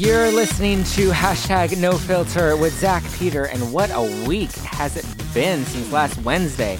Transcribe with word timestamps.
You're 0.00 0.32
listening 0.32 0.82
to 0.94 1.10
hashtag 1.10 1.76
no 1.76 1.92
filter 1.92 2.56
with 2.56 2.72
Zach 2.72 3.04
Peter, 3.18 3.44
and 3.44 3.70
what 3.70 3.90
a 3.92 4.26
week 4.26 4.50
has 4.52 4.96
it 4.96 5.04
been 5.34 5.62
since 5.66 5.92
last 5.92 6.16
Wednesday? 6.22 6.78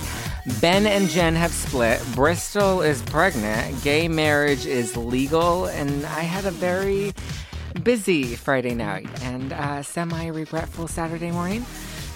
Ben 0.59 0.87
and 0.87 1.07
Jen 1.07 1.35
have 1.35 1.53
split, 1.53 2.03
Bristol 2.15 2.81
is 2.81 3.03
pregnant, 3.03 3.85
gay 3.85 4.09
marriage 4.09 4.65
is 4.65 4.97
legal, 4.97 5.67
and 5.67 6.07
I 6.07 6.21
had 6.21 6.47
a 6.47 6.51
very 6.51 7.13
busy 7.83 8.37
Friday 8.37 8.75
night 8.75 9.07
and 9.23 9.53
a 9.53 9.85
semi 9.85 10.29
regretful 10.29 10.89
Saturday 10.89 11.31
morning. 11.31 11.67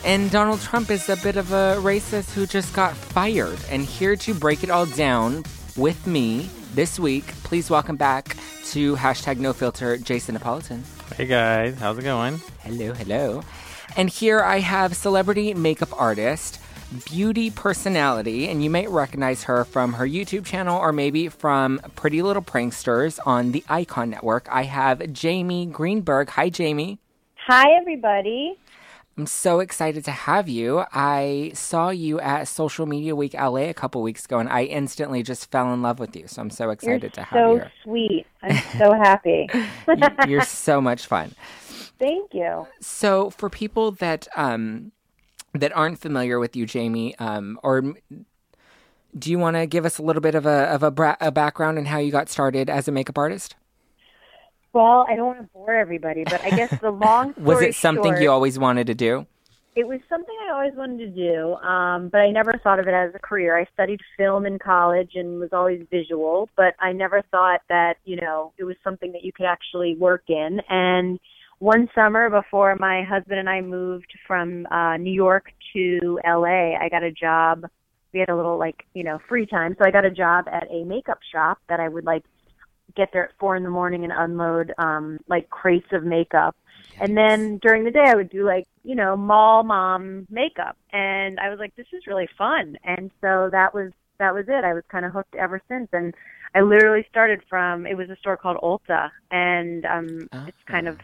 And 0.06 0.30
Donald 0.30 0.62
Trump 0.62 0.90
is 0.90 1.10
a 1.10 1.18
bit 1.18 1.36
of 1.36 1.52
a 1.52 1.76
racist 1.80 2.32
who 2.32 2.46
just 2.46 2.74
got 2.74 2.96
fired. 2.96 3.58
And 3.68 3.84
here 3.84 4.16
to 4.16 4.32
break 4.32 4.64
it 4.64 4.70
all 4.70 4.86
down 4.86 5.44
with 5.76 6.06
me 6.06 6.48
this 6.72 6.98
week, 6.98 7.26
please 7.42 7.68
welcome 7.68 7.96
back 7.96 8.38
to 8.70 8.96
hashtag 8.96 9.36
no 9.36 9.52
filter, 9.52 9.98
Jason 9.98 10.38
Napolitan. 10.38 10.93
Hey 11.12 11.26
guys, 11.26 11.78
how's 11.78 11.96
it 11.98 12.02
going? 12.02 12.40
Hello, 12.62 12.92
hello. 12.92 13.42
And 13.96 14.10
here 14.10 14.40
I 14.40 14.58
have 14.58 14.96
celebrity 14.96 15.54
makeup 15.54 15.90
artist, 16.00 16.60
beauty 17.06 17.50
personality, 17.50 18.48
and 18.48 18.64
you 18.64 18.70
might 18.70 18.88
recognize 18.90 19.44
her 19.44 19.64
from 19.64 19.92
her 19.92 20.08
YouTube 20.08 20.44
channel 20.44 20.76
or 20.76 20.92
maybe 20.92 21.28
from 21.28 21.78
Pretty 21.94 22.20
Little 22.20 22.42
Pranksters 22.42 23.20
on 23.24 23.52
the 23.52 23.62
Icon 23.68 24.10
Network. 24.10 24.48
I 24.50 24.64
have 24.64 25.12
Jamie 25.12 25.66
Greenberg. 25.66 26.30
Hi, 26.30 26.48
Jamie. 26.48 26.98
Hi, 27.46 27.70
everybody. 27.78 28.58
I'm 29.16 29.26
so 29.26 29.60
excited 29.60 30.04
to 30.06 30.10
have 30.10 30.48
you. 30.48 30.84
I 30.92 31.52
saw 31.54 31.90
you 31.90 32.18
at 32.18 32.48
Social 32.48 32.84
Media 32.84 33.14
Week 33.14 33.32
LA 33.34 33.68
a 33.68 33.74
couple 33.74 34.02
weeks 34.02 34.24
ago, 34.24 34.40
and 34.40 34.48
I 34.48 34.64
instantly 34.64 35.22
just 35.22 35.50
fell 35.52 35.72
in 35.72 35.82
love 35.82 36.00
with 36.00 36.16
you. 36.16 36.26
So 36.26 36.42
I'm 36.42 36.50
so 36.50 36.70
excited 36.70 37.02
You're 37.02 37.10
to 37.10 37.22
have 37.22 37.38
so 37.38 37.54
you. 37.54 37.60
So 37.60 37.68
sweet. 37.84 38.26
I'm 38.42 38.56
so 38.78 38.92
happy. 38.92 39.48
You- 39.86 40.08
You're 40.28 40.42
so 40.42 40.80
much 40.80 41.06
fun. 41.06 41.32
Thank 41.98 42.34
you. 42.34 42.66
So 42.80 43.30
for 43.30 43.48
people 43.48 43.92
that 43.92 44.26
um, 44.36 44.90
that 45.52 45.74
aren't 45.76 46.00
familiar 46.00 46.40
with 46.40 46.56
you, 46.56 46.66
Jamie, 46.66 47.16
um, 47.18 47.60
or 47.62 47.94
do 49.16 49.30
you 49.30 49.38
want 49.38 49.56
to 49.56 49.66
give 49.66 49.84
us 49.86 49.98
a 49.98 50.02
little 50.02 50.22
bit 50.22 50.34
of 50.34 50.44
a 50.44 50.64
of 50.74 50.82
a, 50.82 50.90
bra- 50.90 51.16
a 51.20 51.30
background 51.30 51.78
in 51.78 51.84
how 51.86 51.98
you 51.98 52.10
got 52.10 52.28
started 52.28 52.68
as 52.68 52.88
a 52.88 52.92
makeup 52.92 53.16
artist? 53.16 53.54
Well, 54.74 55.06
I 55.08 55.14
don't 55.14 55.26
want 55.26 55.38
to 55.38 55.48
bore 55.54 55.72
everybody, 55.72 56.24
but 56.24 56.44
I 56.44 56.50
guess 56.50 56.80
the 56.80 56.90
long 56.90 57.32
story 57.32 57.46
Was 57.46 57.62
it 57.62 57.76
something 57.76 58.12
short, 58.12 58.20
you 58.20 58.30
always 58.30 58.58
wanted 58.58 58.88
to 58.88 58.94
do? 58.94 59.24
It 59.76 59.86
was 59.86 60.00
something 60.08 60.34
I 60.48 60.52
always 60.52 60.74
wanted 60.74 60.98
to 60.98 61.08
do, 61.10 61.54
um, 61.54 62.08
but 62.08 62.18
I 62.18 62.30
never 62.32 62.54
thought 62.62 62.80
of 62.80 62.88
it 62.88 62.92
as 62.92 63.14
a 63.14 63.20
career. 63.20 63.56
I 63.56 63.66
studied 63.72 64.00
film 64.16 64.46
in 64.46 64.58
college 64.58 65.12
and 65.14 65.38
was 65.38 65.50
always 65.52 65.86
visual, 65.92 66.48
but 66.56 66.74
I 66.80 66.92
never 66.92 67.22
thought 67.30 67.60
that 67.68 67.98
you 68.04 68.16
know 68.16 68.52
it 68.58 68.64
was 68.64 68.74
something 68.82 69.12
that 69.12 69.24
you 69.24 69.32
could 69.32 69.46
actually 69.46 69.94
work 69.94 70.24
in. 70.28 70.60
And 70.68 71.20
one 71.60 71.88
summer 71.94 72.28
before 72.28 72.74
my 72.76 73.04
husband 73.04 73.38
and 73.38 73.48
I 73.48 73.60
moved 73.60 74.12
from 74.26 74.66
uh, 74.72 74.96
New 74.96 75.12
York 75.12 75.52
to 75.74 76.18
LA, 76.26 76.76
I 76.76 76.88
got 76.90 77.04
a 77.04 77.12
job. 77.12 77.64
We 78.12 78.20
had 78.20 78.28
a 78.28 78.36
little 78.36 78.58
like 78.58 78.84
you 78.92 79.04
know 79.04 79.20
free 79.28 79.46
time, 79.46 79.76
so 79.78 79.84
I 79.86 79.92
got 79.92 80.04
a 80.04 80.10
job 80.10 80.46
at 80.48 80.68
a 80.68 80.82
makeup 80.84 81.20
shop 81.32 81.58
that 81.68 81.78
I 81.78 81.88
would 81.88 82.04
like 82.04 82.24
get 82.96 83.10
there 83.12 83.28
at 83.28 83.38
four 83.38 83.56
in 83.56 83.62
the 83.62 83.70
morning 83.70 84.04
and 84.04 84.12
unload 84.14 84.72
um 84.78 85.18
like 85.28 85.50
crates 85.50 85.88
of 85.92 86.04
makeup. 86.04 86.56
And 87.00 87.16
then 87.16 87.58
during 87.58 87.84
the 87.84 87.90
day 87.90 88.04
I 88.06 88.14
would 88.14 88.30
do 88.30 88.44
like, 88.46 88.66
you 88.84 88.94
know, 88.94 89.16
mall 89.16 89.64
mom 89.64 90.26
makeup. 90.30 90.76
And 90.92 91.40
I 91.40 91.50
was 91.50 91.58
like, 91.58 91.74
this 91.76 91.86
is 91.92 92.06
really 92.06 92.28
fun. 92.38 92.76
And 92.84 93.10
so 93.20 93.48
that 93.50 93.74
was 93.74 93.92
that 94.18 94.34
was 94.34 94.44
it. 94.48 94.64
I 94.64 94.74
was 94.74 94.84
kind 94.88 95.04
of 95.04 95.12
hooked 95.12 95.34
ever 95.34 95.60
since 95.68 95.88
and 95.92 96.14
I 96.54 96.60
literally 96.60 97.04
started 97.10 97.42
from 97.48 97.86
it 97.86 97.96
was 97.96 98.10
a 98.10 98.16
store 98.16 98.36
called 98.36 98.58
Ulta 98.62 99.10
and 99.30 99.84
um 99.86 100.28
it's 100.46 100.62
kind 100.66 100.88
of 100.88 100.98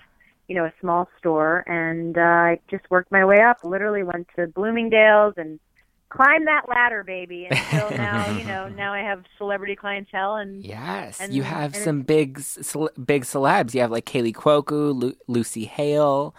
you 0.50 0.56
know, 0.56 0.64
a 0.64 0.72
small 0.80 1.08
store 1.16 1.62
and 1.68 2.18
uh, 2.18 2.20
I 2.20 2.58
just 2.68 2.82
worked 2.90 3.12
my 3.12 3.24
way 3.24 3.40
up. 3.40 3.58
Literally 3.62 4.02
went 4.02 4.26
to 4.34 4.48
Bloomingdale's 4.48 5.34
and 5.36 5.60
climbed 6.10 6.46
that 6.46 6.68
ladder, 6.68 7.02
baby, 7.04 7.46
until 7.50 7.90
now, 7.96 8.30
you 8.36 8.44
know, 8.44 8.68
now 8.68 8.92
I 8.92 9.00
have 9.00 9.24
celebrity 9.38 9.76
clientele 9.76 10.36
and 10.36 10.62
Yes, 10.64 11.18
And- 11.20 11.32
you 11.32 11.42
have 11.44 11.72
and 11.74 11.82
some 11.82 12.02
big 12.02 12.38
cel- 12.40 12.90
big 13.04 13.24
celebs. 13.24 13.72
You 13.74 13.80
have 13.80 13.90
like 13.90 14.04
Kaley 14.04 14.34
Cuoco, 14.34 14.94
Lu- 14.94 15.16
Lucy 15.26 15.64
Hale. 15.64 16.34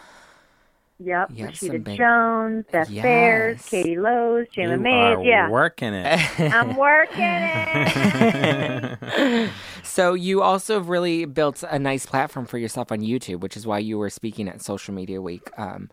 Yep, 1.04 1.32
You 1.34 1.46
have 1.46 1.54
Rashida 1.56 1.84
big- 1.84 1.98
Jones, 1.98 2.64
Beth 2.72 2.88
Behrs, 2.88 3.68
Katie 3.68 3.98
Lowes, 3.98 4.46
you 4.56 4.68
Jayma 4.68 4.74
are 4.74 4.78
Mays. 5.18 5.26
Yeah, 5.26 5.50
working 5.50 5.96
it. 5.96 6.40
I'm 6.54 6.76
working 6.76 7.24
it. 7.24 9.50
so 9.84 10.14
you 10.14 10.44
also 10.44 10.76
have 10.76 10.90
really 10.90 11.26
built 11.26 11.64
a 11.68 11.80
nice 11.80 12.06
platform 12.06 12.46
for 12.46 12.60
yourself 12.60 12.92
on 12.92 13.00
YouTube, 13.00 13.40
which 13.40 13.58
is 13.58 13.66
why 13.66 13.80
you 13.80 13.98
were 13.98 14.12
speaking 14.12 14.48
at 14.48 14.62
Social 14.62 14.94
Media 14.94 15.20
Week. 15.22 15.50
Um, 15.58 15.90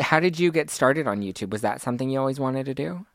how 0.00 0.18
did 0.18 0.40
you 0.40 0.50
get 0.50 0.70
started 0.70 1.06
on 1.06 1.20
YouTube? 1.20 1.50
Was 1.50 1.60
that 1.62 1.80
something 1.80 2.10
you 2.10 2.18
always 2.18 2.40
wanted 2.40 2.66
to 2.66 2.74
do? 2.74 3.06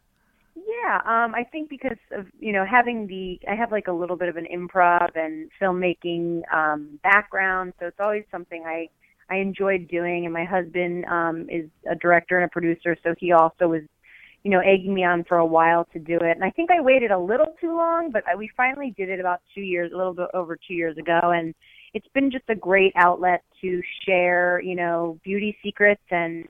Um, 1.05 1.35
I 1.35 1.43
think 1.51 1.69
because 1.69 1.97
of 2.11 2.25
you 2.39 2.51
know 2.51 2.65
having 2.65 3.07
the 3.07 3.39
I 3.49 3.55
have 3.55 3.71
like 3.71 3.87
a 3.87 3.91
little 3.91 4.15
bit 4.15 4.29
of 4.29 4.37
an 4.37 4.45
improv 4.53 5.09
and 5.15 5.49
filmmaking 5.61 6.41
um, 6.53 6.99
background, 7.03 7.73
so 7.79 7.87
it's 7.87 7.99
always 7.99 8.23
something 8.31 8.63
I 8.65 8.87
I 9.29 9.37
enjoyed 9.37 9.87
doing. 9.87 10.25
And 10.25 10.33
my 10.33 10.45
husband 10.45 11.05
um, 11.05 11.47
is 11.49 11.69
a 11.89 11.95
director 11.95 12.37
and 12.37 12.45
a 12.45 12.49
producer, 12.49 12.95
so 13.03 13.13
he 13.17 13.31
also 13.31 13.67
was 13.67 13.81
you 14.43 14.51
know 14.51 14.59
egging 14.59 14.93
me 14.93 15.03
on 15.03 15.23
for 15.23 15.37
a 15.37 15.45
while 15.45 15.85
to 15.93 15.99
do 15.99 16.15
it. 16.15 16.35
And 16.35 16.43
I 16.43 16.49
think 16.49 16.69
I 16.71 16.81
waited 16.81 17.11
a 17.11 17.19
little 17.19 17.55
too 17.61 17.75
long, 17.75 18.09
but 18.11 18.23
I, 18.27 18.35
we 18.35 18.49
finally 18.55 18.93
did 18.97 19.09
it 19.09 19.19
about 19.19 19.41
two 19.55 19.61
years, 19.61 19.91
a 19.93 19.97
little 19.97 20.13
bit 20.13 20.27
over 20.33 20.57
two 20.57 20.73
years 20.73 20.97
ago, 20.97 21.19
and 21.23 21.53
it's 21.93 22.07
been 22.13 22.31
just 22.31 22.45
a 22.49 22.55
great 22.55 22.93
outlet 22.95 23.43
to 23.61 23.81
share 24.05 24.61
you 24.61 24.75
know 24.75 25.19
beauty 25.23 25.57
secrets 25.63 26.03
and 26.11 26.45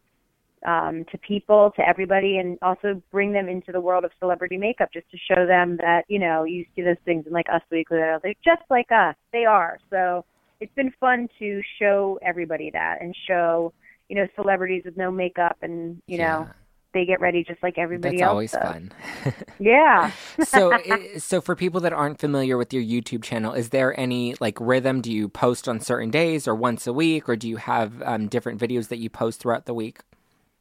um, 0.66 1.06
to 1.12 1.18
people, 1.18 1.72
to 1.76 1.88
everybody, 1.88 2.38
and 2.38 2.58
also 2.62 3.02
bring 3.12 3.34
them 3.34 3.50
into 3.50 3.72
the 3.72 3.82
world 3.82 4.06
of 4.06 4.12
celebrity 4.20 4.58
makeup 4.58 4.90
just 4.94 5.10
to 5.12 5.18
show 5.18 5.46
them 5.46 5.78
that, 5.78 6.04
you 6.08 6.20
know, 6.20 6.44
you 6.44 6.66
see 6.76 6.82
those 6.82 6.98
things 7.06 7.26
in 7.28 7.34
like 7.34 7.48
Us 7.54 7.62
Weekly 7.72 7.98
that 7.98 8.20
are 8.24 8.34
just 8.44 8.64
like 8.70 8.88
us. 8.92 9.16
They 9.32 9.46
are. 9.46 9.78
So 9.90 10.26
it's 10.60 10.74
been 10.76 10.94
fun 11.00 11.28
to 11.40 11.62
show 11.80 12.20
everybody 12.22 12.70
that 12.72 13.02
and 13.02 13.16
show, 13.28 13.74
you 14.10 14.16
know, 14.16 14.28
celebrities 14.36 14.84
with 14.86 14.98
no 14.98 15.12
makeup 15.12 15.58
and, 15.62 16.02
you 16.08 16.18
know, 16.18 16.48
they 16.94 17.06
get 17.06 17.20
ready 17.20 17.44
just 17.44 17.62
like 17.64 17.78
everybody 17.78 18.18
That's 18.18 18.30
else. 18.30 18.52
That's 18.52 18.64
always 18.64 18.92
does. 19.24 19.34
fun. 19.34 19.44
Yeah. 19.60 20.12
so, 20.44 20.78
so 21.18 21.42
for 21.42 21.56
people 21.56 21.80
that 21.82 21.94
aren't 21.94 22.20
familiar 22.20 22.58
with 22.58 22.74
your 22.74 22.84
YouTube 22.84 23.24
channel, 23.24 23.54
is 23.54 23.70
there 23.70 24.00
any 24.00 24.36
like 24.40 24.58
rhythm? 24.60 25.02
Do 25.02 25.12
you 25.12 25.28
post 25.28 25.68
on 25.68 25.80
certain 25.80 26.12
days 26.12 26.48
or 26.48 26.56
once 26.56 26.86
a 26.86 26.94
week, 26.94 27.28
or 27.28 27.36
do 27.36 27.50
you 27.50 27.58
have 27.58 28.02
um, 28.04 28.28
different 28.28 28.62
videos 28.62 28.90
that 28.90 29.00
you 29.00 29.10
post 29.10 29.40
throughout 29.42 29.66
the 29.66 29.74
week? 29.74 30.02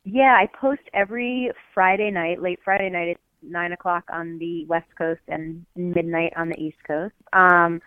Yeah, 0.04 0.36
I 0.38 0.48
post 0.60 0.82
every 0.92 1.50
Friday 1.74 2.10
night, 2.10 2.42
late 2.42 2.58
Friday 2.64 2.90
night 2.90 3.10
at 3.10 3.16
nine 3.42 3.72
o'clock 3.72 4.04
on 4.12 4.38
the 4.38 4.64
West 4.66 4.88
Coast 4.96 5.20
and 5.28 5.64
midnight 5.76 6.32
on 6.36 6.48
the 6.48 6.58
East 6.60 6.78
Coast. 6.86 7.14
Um, 7.32 7.80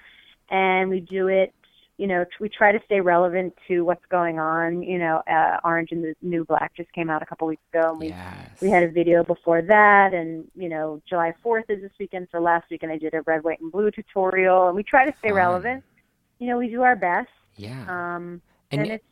and 0.50 0.90
we 0.90 1.00
do 1.02 1.28
it, 1.28 1.54
you 1.98 2.08
know, 2.08 2.26
we 2.40 2.50
try 2.50 2.72
to 2.72 2.80
stay 2.86 3.02
relevant 3.02 3.54
to 3.68 3.82
what's 3.82 4.06
going 4.10 4.38
on. 4.40 4.84
You 4.84 5.00
know, 5.00 5.22
uh, 5.30 5.58
Orange 5.64 5.92
and 5.92 6.04
the 6.04 6.14
New 6.22 6.46
Black 6.46 6.74
just 6.76 6.92
came 6.94 7.10
out 7.10 7.22
a 7.22 7.26
couple 7.26 7.48
weeks 7.48 7.64
ago, 7.74 7.92
and 7.92 8.00
we 8.00 8.08
Yes. 8.10 8.62
we 8.62 8.70
had 8.70 8.84
a 8.84 8.90
video 8.90 9.24
before 9.24 9.62
that, 9.62 10.14
and 10.14 10.46
you 10.56 10.70
know, 10.70 11.02
July 11.08 11.34
Fourth 11.42 11.66
is 11.70 11.82
this 11.82 11.92
weekend. 12.00 12.28
So 12.32 12.40
last 12.40 12.66
weekend 12.70 12.92
I 12.92 12.98
did 12.98 13.14
a 13.14 13.22
red, 13.22 13.44
white, 13.44 13.60
and 13.62 13.72
blue 13.72 13.92
tutorial, 13.92 14.68
and 14.68 14.76
we 14.76 14.84
try 14.84 15.06
to 15.06 15.14
stay 15.20 15.30
Fun. 15.30 15.38
relevant. 15.38 15.84
You 16.40 16.48
know, 16.48 16.58
we 16.58 16.68
do 16.70 16.82
our 16.82 16.96
best, 16.98 17.30
yeah. 17.56 17.84
um, 17.88 18.42
And 18.72 18.82
and, 18.82 18.92
it's 18.92 19.06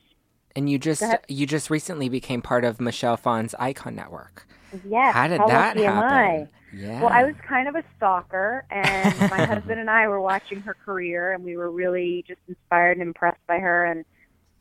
And 0.55 0.69
you 0.69 0.77
just 0.77 1.03
you 1.27 1.45
just 1.47 1.69
recently 1.69 2.09
became 2.09 2.41
part 2.41 2.63
of 2.63 2.79
Michelle 2.79 3.17
Phan's 3.17 3.55
Icon 3.57 3.95
Network. 3.95 4.47
yes. 4.87 5.13
How 5.13 5.27
did 5.27 5.39
how 5.39 5.47
that 5.47 5.75
lucky 5.75 5.87
am 5.87 5.99
I? 5.99 6.23
happen? 6.23 6.49
Yeah. 6.75 7.01
Well, 7.01 7.11
I 7.11 7.23
was 7.23 7.35
kind 7.47 7.67
of 7.67 7.75
a 7.75 7.83
stalker, 7.97 8.65
and 8.71 9.17
my 9.29 9.45
husband 9.45 9.79
and 9.79 9.89
I 9.89 10.07
were 10.07 10.21
watching 10.21 10.59
her 10.61 10.73
career, 10.73 11.33
and 11.33 11.43
we 11.43 11.55
were 11.55 11.69
really 11.69 12.23
just 12.27 12.39
inspired 12.47 12.97
and 12.97 13.07
impressed 13.07 13.45
by 13.47 13.59
her, 13.59 13.85
and 13.85 14.05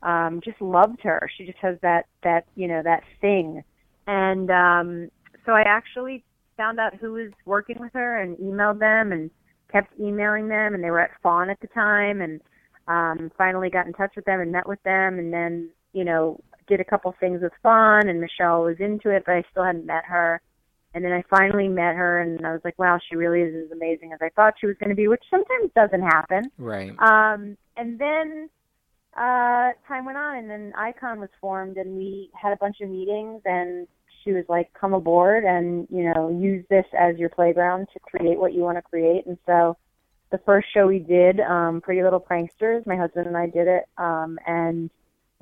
um, 0.02 0.40
just 0.42 0.60
loved 0.60 1.00
her. 1.02 1.28
She 1.36 1.46
just 1.46 1.58
has 1.58 1.78
that 1.82 2.06
that 2.22 2.44
you 2.54 2.68
know 2.68 2.82
that 2.82 3.02
thing, 3.20 3.62
and 4.06 4.50
um, 4.50 5.10
so 5.46 5.52
I 5.52 5.62
actually 5.62 6.24
found 6.56 6.78
out 6.78 6.94
who 6.94 7.12
was 7.12 7.30
working 7.46 7.78
with 7.80 7.92
her 7.94 8.18
and 8.18 8.36
emailed 8.36 8.78
them 8.78 9.12
and 9.12 9.30
kept 9.70 9.98
emailing 9.98 10.48
them, 10.48 10.74
and 10.74 10.84
they 10.84 10.90
were 10.90 11.00
at 11.00 11.10
Fawn 11.22 11.48
at 11.48 11.60
the 11.60 11.68
time, 11.68 12.20
and 12.20 12.40
um, 12.88 13.30
finally 13.38 13.70
got 13.70 13.86
in 13.86 13.92
touch 13.94 14.12
with 14.16 14.26
them 14.26 14.40
and 14.40 14.52
met 14.52 14.68
with 14.68 14.82
them, 14.82 15.18
and 15.18 15.32
then 15.32 15.70
you 15.92 16.04
know 16.04 16.40
did 16.68 16.80
a 16.80 16.84
couple 16.84 17.14
things 17.18 17.42
with 17.42 17.52
Phan, 17.62 18.08
and 18.08 18.20
Michelle 18.20 18.62
was 18.62 18.76
into 18.78 19.10
it, 19.10 19.24
but 19.26 19.34
I 19.34 19.44
still 19.50 19.64
hadn't 19.64 19.86
met 19.86 20.04
her. 20.06 20.40
And 20.94 21.04
then 21.04 21.12
I 21.12 21.22
finally 21.30 21.68
met 21.68 21.94
her, 21.94 22.20
and 22.20 22.46
I 22.46 22.52
was 22.52 22.60
like, 22.64 22.78
wow, 22.78 22.98
she 23.08 23.16
really 23.16 23.40
is 23.40 23.64
as 23.64 23.72
amazing 23.72 24.12
as 24.12 24.18
I 24.20 24.28
thought 24.30 24.54
she 24.60 24.66
was 24.66 24.76
going 24.78 24.90
to 24.90 24.94
be, 24.94 25.08
which 25.08 25.22
sometimes 25.30 25.70
doesn't 25.74 26.02
happen. 26.02 26.50
right. 26.58 26.90
Um, 26.98 27.56
and 27.76 27.98
then 27.98 28.50
uh, 29.16 29.72
time 29.88 30.04
went 30.04 30.18
on, 30.18 30.36
and 30.36 30.50
then 30.50 30.72
Icon 30.76 31.18
was 31.18 31.30
formed, 31.40 31.78
and 31.78 31.96
we 31.96 32.30
had 32.34 32.52
a 32.52 32.56
bunch 32.56 32.80
of 32.82 32.90
meetings, 32.90 33.40
and 33.46 33.86
she 34.22 34.32
was 34.32 34.44
like, 34.48 34.72
come 34.74 34.94
aboard 34.94 35.44
and, 35.44 35.86
you 35.90 36.12
know, 36.12 36.28
use 36.30 36.64
this 36.70 36.86
as 36.96 37.16
your 37.18 37.28
playground 37.28 37.88
to 37.92 38.00
create 38.00 38.38
what 38.38 38.52
you 38.52 38.60
want 38.60 38.78
to 38.78 38.82
create. 38.82 39.26
And 39.26 39.36
so 39.46 39.76
the 40.30 40.38
first 40.38 40.68
show 40.72 40.86
we 40.86 41.00
did, 41.00 41.40
um, 41.40 41.80
Pretty 41.80 42.02
Little 42.02 42.20
Pranksters, 42.20 42.86
my 42.86 42.96
husband 42.96 43.26
and 43.26 43.36
I 43.36 43.46
did 43.46 43.66
it, 43.66 43.84
um, 43.98 44.38
and 44.46 44.90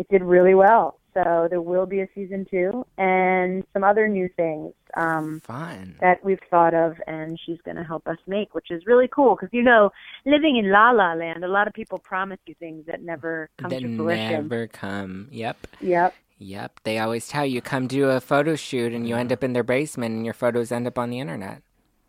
it 0.00 0.08
did 0.08 0.22
really 0.22 0.54
well. 0.54 0.96
So 1.12 1.48
there 1.50 1.60
will 1.60 1.86
be 1.86 2.00
a 2.00 2.08
season 2.14 2.46
two 2.48 2.86
and 2.96 3.64
some 3.72 3.82
other 3.82 4.06
new 4.06 4.28
things 4.36 4.72
um, 4.96 5.40
Fun. 5.44 5.96
that 6.00 6.24
we've 6.24 6.38
thought 6.50 6.72
of, 6.72 6.94
and 7.08 7.36
she's 7.44 7.58
going 7.64 7.76
to 7.76 7.82
help 7.82 8.06
us 8.06 8.16
make, 8.28 8.54
which 8.54 8.70
is 8.70 8.86
really 8.86 9.08
cool. 9.08 9.34
Because 9.34 9.48
you 9.52 9.62
know, 9.62 9.90
living 10.24 10.56
in 10.56 10.70
La 10.70 10.92
La 10.92 11.14
Land, 11.14 11.44
a 11.44 11.48
lot 11.48 11.66
of 11.66 11.74
people 11.74 11.98
promise 11.98 12.38
you 12.46 12.54
things 12.60 12.86
that 12.86 13.02
never 13.02 13.50
come 13.58 13.70
That 13.70 13.80
to 13.80 13.96
fruition. 13.96 14.30
never 14.48 14.66
come. 14.68 15.28
Yep. 15.32 15.66
Yep. 15.80 16.14
Yep. 16.38 16.80
They 16.84 16.98
always 17.00 17.26
tell 17.28 17.44
you 17.44 17.60
come 17.60 17.86
do 17.88 18.08
a 18.08 18.20
photo 18.20 18.54
shoot 18.54 18.92
and 18.94 19.06
you 19.08 19.16
end 19.16 19.32
up 19.32 19.42
in 19.44 19.52
their 19.52 19.64
basement 19.64 20.14
and 20.14 20.24
your 20.24 20.32
photos 20.34 20.70
end 20.72 20.86
up 20.86 20.96
on 20.98 21.10
the 21.10 21.18
internet. 21.18 21.62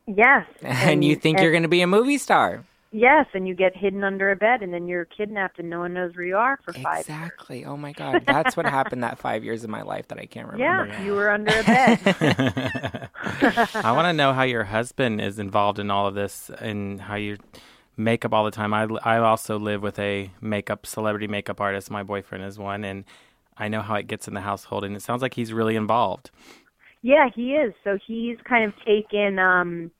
Yes. 0.07 0.45
And, 0.63 1.03
you 1.03 1.15
think 1.15 1.37
and- 1.37 1.43
you're 1.43 1.51
going 1.51 1.63
to 1.63 1.69
be 1.69 1.81
a 1.81 1.87
movie 1.87 2.17
star. 2.19 2.63
Yes, 2.93 3.25
and 3.33 3.47
you 3.47 3.55
get 3.55 3.75
hidden 3.75 4.03
under 4.03 4.31
a 4.31 4.35
bed, 4.35 4.61
and 4.61 4.73
then 4.73 4.85
you're 4.85 5.05
kidnapped, 5.05 5.59
and 5.59 5.69
no 5.69 5.79
one 5.79 5.93
knows 5.93 6.13
where 6.13 6.25
you 6.25 6.35
are 6.35 6.59
for 6.65 6.73
five. 6.73 6.99
Exactly. 6.99 7.63
Oh 7.63 7.77
my 7.77 7.93
God. 7.93 8.23
That's 8.25 8.57
what 8.57 8.65
happened 8.65 9.03
that 9.03 9.17
five 9.17 9.45
years 9.45 9.63
of 9.63 9.69
my 9.69 9.81
life 9.81 10.09
that 10.09 10.19
I 10.19 10.25
can't 10.25 10.47
remember. 10.51 10.93
Yeah, 10.93 11.03
you 11.03 11.13
were 11.13 11.29
under 11.29 11.57
a 11.57 11.63
bed. 11.63 11.99
I 13.75 13.93
want 13.93 14.07
to 14.07 14.13
know 14.13 14.33
how 14.33 14.43
your 14.43 14.65
husband 14.65 15.21
is 15.21 15.39
involved 15.39 15.79
in 15.79 15.89
all 15.89 16.05
of 16.05 16.15
this 16.15 16.51
and 16.59 16.99
how 16.99 17.15
you 17.15 17.37
make 17.95 18.25
up 18.25 18.33
all 18.33 18.43
the 18.43 18.51
time. 18.51 18.73
I, 18.73 18.83
I 19.03 19.19
also 19.19 19.57
live 19.57 19.81
with 19.81 19.97
a 19.97 20.29
makeup 20.41 20.85
celebrity 20.85 21.27
makeup 21.27 21.61
artist. 21.61 21.89
My 21.89 22.03
boyfriend 22.03 22.43
is 22.43 22.59
one, 22.59 22.83
and 22.83 23.05
I 23.57 23.69
know 23.69 23.81
how 23.81 23.95
it 23.95 24.07
gets 24.07 24.27
in 24.27 24.33
the 24.33 24.41
household. 24.41 24.83
And 24.83 24.97
it 24.97 25.01
sounds 25.01 25.21
like 25.21 25.35
he's 25.35 25.53
really 25.53 25.77
involved. 25.77 26.29
Yeah, 27.03 27.29
he 27.33 27.53
is. 27.53 27.73
So 27.85 27.97
he's 28.05 28.37
kind 28.43 28.65
of 28.65 28.73
taken, 28.85 29.39
um, 29.39 29.91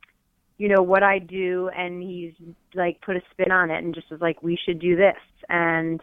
you 0.62 0.69
know, 0.69 0.84
what 0.84 1.02
I 1.02 1.18
do, 1.18 1.72
and 1.75 2.04
he's 2.04 2.34
like 2.75 3.02
put 3.02 3.16
a 3.16 3.22
spin 3.31 3.52
on 3.52 3.72
it, 3.72 3.84
and 3.84 3.96
just 3.96 4.12
was 4.12 4.22
like, 4.22 4.44
we 4.44 4.56
should 4.63 4.78
do 4.78 4.96
this. 4.96 5.18
And 5.50 6.00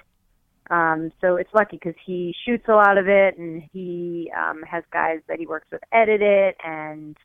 um, 0.68 1.12
so 1.20 1.36
it's 1.36 1.54
lucky 1.54 1.76
because 1.76 1.94
he 2.04 2.34
shoots 2.44 2.64
a 2.66 2.72
lot 2.72 2.98
of 2.98 3.06
it, 3.06 3.38
and 3.38 3.62
he 3.72 4.32
um, 4.36 4.64
has 4.68 4.82
guys 4.92 5.20
that 5.28 5.38
he 5.38 5.46
works 5.46 5.68
with 5.70 5.80
edit 5.92 6.22
it, 6.22 6.56
and 6.64 7.16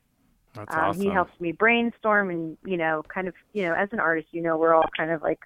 That's 0.53 0.75
um, 0.75 0.79
awesome. 0.81 1.01
he 1.01 1.09
helps 1.09 1.31
me 1.39 1.53
brainstorm, 1.53 2.29
and 2.29 2.55
you 2.63 2.77
know, 2.77 3.01
kind 3.11 3.27
of, 3.27 3.33
you 3.51 3.63
know, 3.63 3.73
as 3.73 3.89
an 3.93 3.99
artist, 3.99 4.27
you 4.29 4.43
know, 4.43 4.55
we're 4.55 4.75
all 4.75 4.89
kind 4.95 5.09
of 5.09 5.23
like 5.23 5.39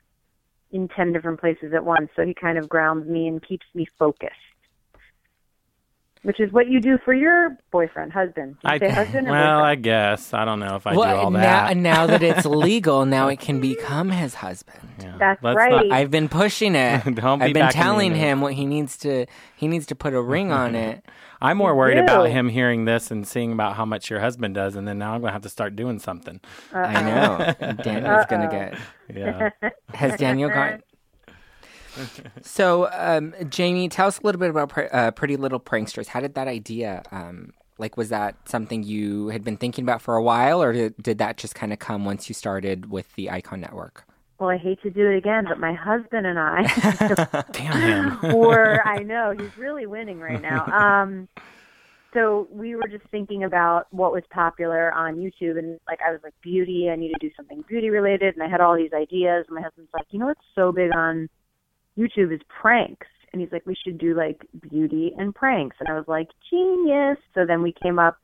in 0.74 0.90
ten 0.90 1.14
different 1.14 1.40
places 1.40 1.72
at 1.74 1.86
once. 1.86 2.10
So 2.18 2.26
he 2.26 2.34
kind 2.34 2.58
of 2.58 2.68
grounds 2.68 3.08
me 3.08 3.30
and 3.30 3.42
keeps 3.42 3.66
me 3.74 3.88
focused. 3.98 4.34
Which 6.24 6.40
is 6.40 6.52
what 6.52 6.68
you 6.68 6.82
do 6.82 6.98
for 7.06 7.14
your 7.14 7.58
boyfriend, 7.72 8.12
husband. 8.12 8.58
You 8.64 8.70
I, 8.70 8.80
say 8.80 8.90
husband 8.90 9.28
or 9.28 9.32
well, 9.32 9.60
I 9.62 9.76
guess 9.76 10.34
I 10.34 10.46
don't 10.46 10.60
know 10.60 10.76
if 10.76 10.86
I 10.88 10.96
well, 10.96 11.16
do 11.16 11.22
all 11.22 11.32
now, 11.32 11.40
that. 11.40 11.78
now 11.78 12.08
that 12.08 12.24
it's 12.24 12.46
legal, 12.46 13.06
now 13.06 13.28
it 13.28 13.40
can 13.40 13.62
become 13.62 14.10
his 14.10 14.34
husband. 14.34 14.80
Yeah. 15.00 15.16
That's 15.20 15.44
Let's 15.44 15.58
right. 15.58 15.72
not- 15.88 15.92
I've 15.92 16.12
been 16.12 16.28
pushing 16.28 16.76
it. 16.76 17.04
Don't 17.16 17.40
be 17.40 17.46
I've 17.46 17.54
been 17.54 17.70
telling 17.70 18.16
him 18.16 18.42
what 18.42 18.54
he 18.54 18.66
needs 18.66 18.98
to. 19.00 19.26
He 19.56 19.68
needs 19.68 19.86
to 19.88 19.96
put 19.96 20.14
a 20.14 20.22
ring 20.22 20.52
on 20.52 20.76
it. 20.76 21.06
I'm 21.42 21.58
more 21.58 21.76
worried 21.76 22.00
about 22.00 22.30
him 22.30 22.50
hearing 22.50 22.86
this 22.86 23.12
and 23.12 23.28
seeing 23.28 23.52
about 23.52 23.76
how 23.76 23.86
much 23.86 24.10
your 24.10 24.20
husband 24.20 24.56
does, 24.56 24.76
and 24.76 24.88
then 24.88 24.98
now 24.98 25.14
I'm 25.14 25.22
going 25.22 25.30
to 25.30 25.34
have 25.34 25.44
to 25.44 25.50
start 25.50 25.76
doing 25.76 26.00
something. 26.00 26.42
I 26.74 27.04
know. 27.04 27.74
Daniel's 27.84 28.26
gonna 28.28 28.50
get. 28.50 28.76
Yeah. 29.16 29.50
Has 29.94 30.18
Daniel 30.18 30.50
gone? 30.50 30.82
So, 32.42 32.90
um, 32.92 33.34
Jamie, 33.50 33.90
tell 33.90 34.08
us 34.08 34.20
a 34.20 34.24
little 34.24 34.40
bit 34.40 34.50
about 34.50 34.70
Pr- 34.70 34.88
uh, 34.92 35.12
Pretty 35.12 35.38
Little 35.38 35.60
Pranksters. 35.60 36.08
How 36.08 36.20
did 36.20 36.36
that 36.36 36.48
idea, 36.48 37.04
um, 37.12 37.54
like, 37.78 37.98
was 37.98 38.10
that 38.10 38.36
something 38.48 38.84
you 38.84 39.30
had 39.30 39.44
been 39.44 39.58
thinking 39.58 39.84
about 39.84 40.02
for 40.02 40.16
a 40.16 40.24
while, 40.24 40.62
or 40.62 40.74
did, 40.74 40.96
did 41.02 41.18
that 41.20 41.38
just 41.38 41.56
kind 41.56 41.74
of 41.74 41.80
come 41.80 42.06
once 42.06 42.30
you 42.30 42.34
started 42.34 42.90
with 42.90 43.14
the 43.16 43.30
Icon 43.30 43.62
Network? 43.62 44.06
Well, 44.40 44.50
I 44.50 44.58
hate 44.58 44.82
to 44.84 44.92
do 44.92 45.10
it 45.10 45.18
again, 45.18 45.46
but 45.48 45.60
my 45.60 45.74
husband 45.74 46.28
and 46.28 46.38
I 46.38 47.44
Damn 47.52 48.20
him. 48.22 48.38
were, 48.38 48.86
I 48.86 49.00
know, 49.00 49.34
he's 49.38 49.58
really 49.58 49.88
winning 49.88 50.20
right 50.20 50.42
now. 50.42 50.66
Um, 50.78 51.28
so 52.14 52.48
we 52.50 52.76
were 52.76 52.88
just 52.88 53.04
thinking 53.12 53.44
about 53.44 53.88
what 53.92 54.12
was 54.12 54.24
popular 54.32 54.92
on 54.94 55.18
YouTube, 55.18 55.60
and 55.60 55.80
like 55.88 56.00
I 56.08 56.12
was 56.12 56.20
like, 56.24 56.34
beauty, 56.42 56.90
I 56.90 56.96
need 56.96 57.10
to 57.10 57.20
do 57.20 57.30
something 57.36 57.64
beauty 57.68 57.90
related, 57.90 58.36
and 58.36 58.44
I 58.44 58.48
had 58.48 58.62
all 58.62 58.76
these 58.76 58.94
ideas. 58.94 59.46
And 59.48 59.56
my 59.56 59.62
husband's 59.62 59.92
like, 59.94 60.06
you 60.12 60.20
know 60.20 60.28
what's 60.28 60.42
so 60.56 60.72
big 60.72 60.92
on 60.96 61.30
YouTube 61.98 62.34
is 62.34 62.42
pranks, 62.62 63.08
and 63.32 63.42
he's 63.42 63.52
like, 63.52 63.66
we 63.66 63.76
should 63.76 63.98
do 63.98 64.16
like 64.16 64.46
beauty 64.70 65.14
and 65.18 65.34
pranks, 65.34 65.78
and 65.80 65.90
I 65.90 65.94
was 65.94 66.08
like, 66.08 66.28
genius. 66.50 67.18
So 67.34 67.46
then 67.46 67.62
we 67.62 67.74
came 67.82 68.00
up. 68.00 68.18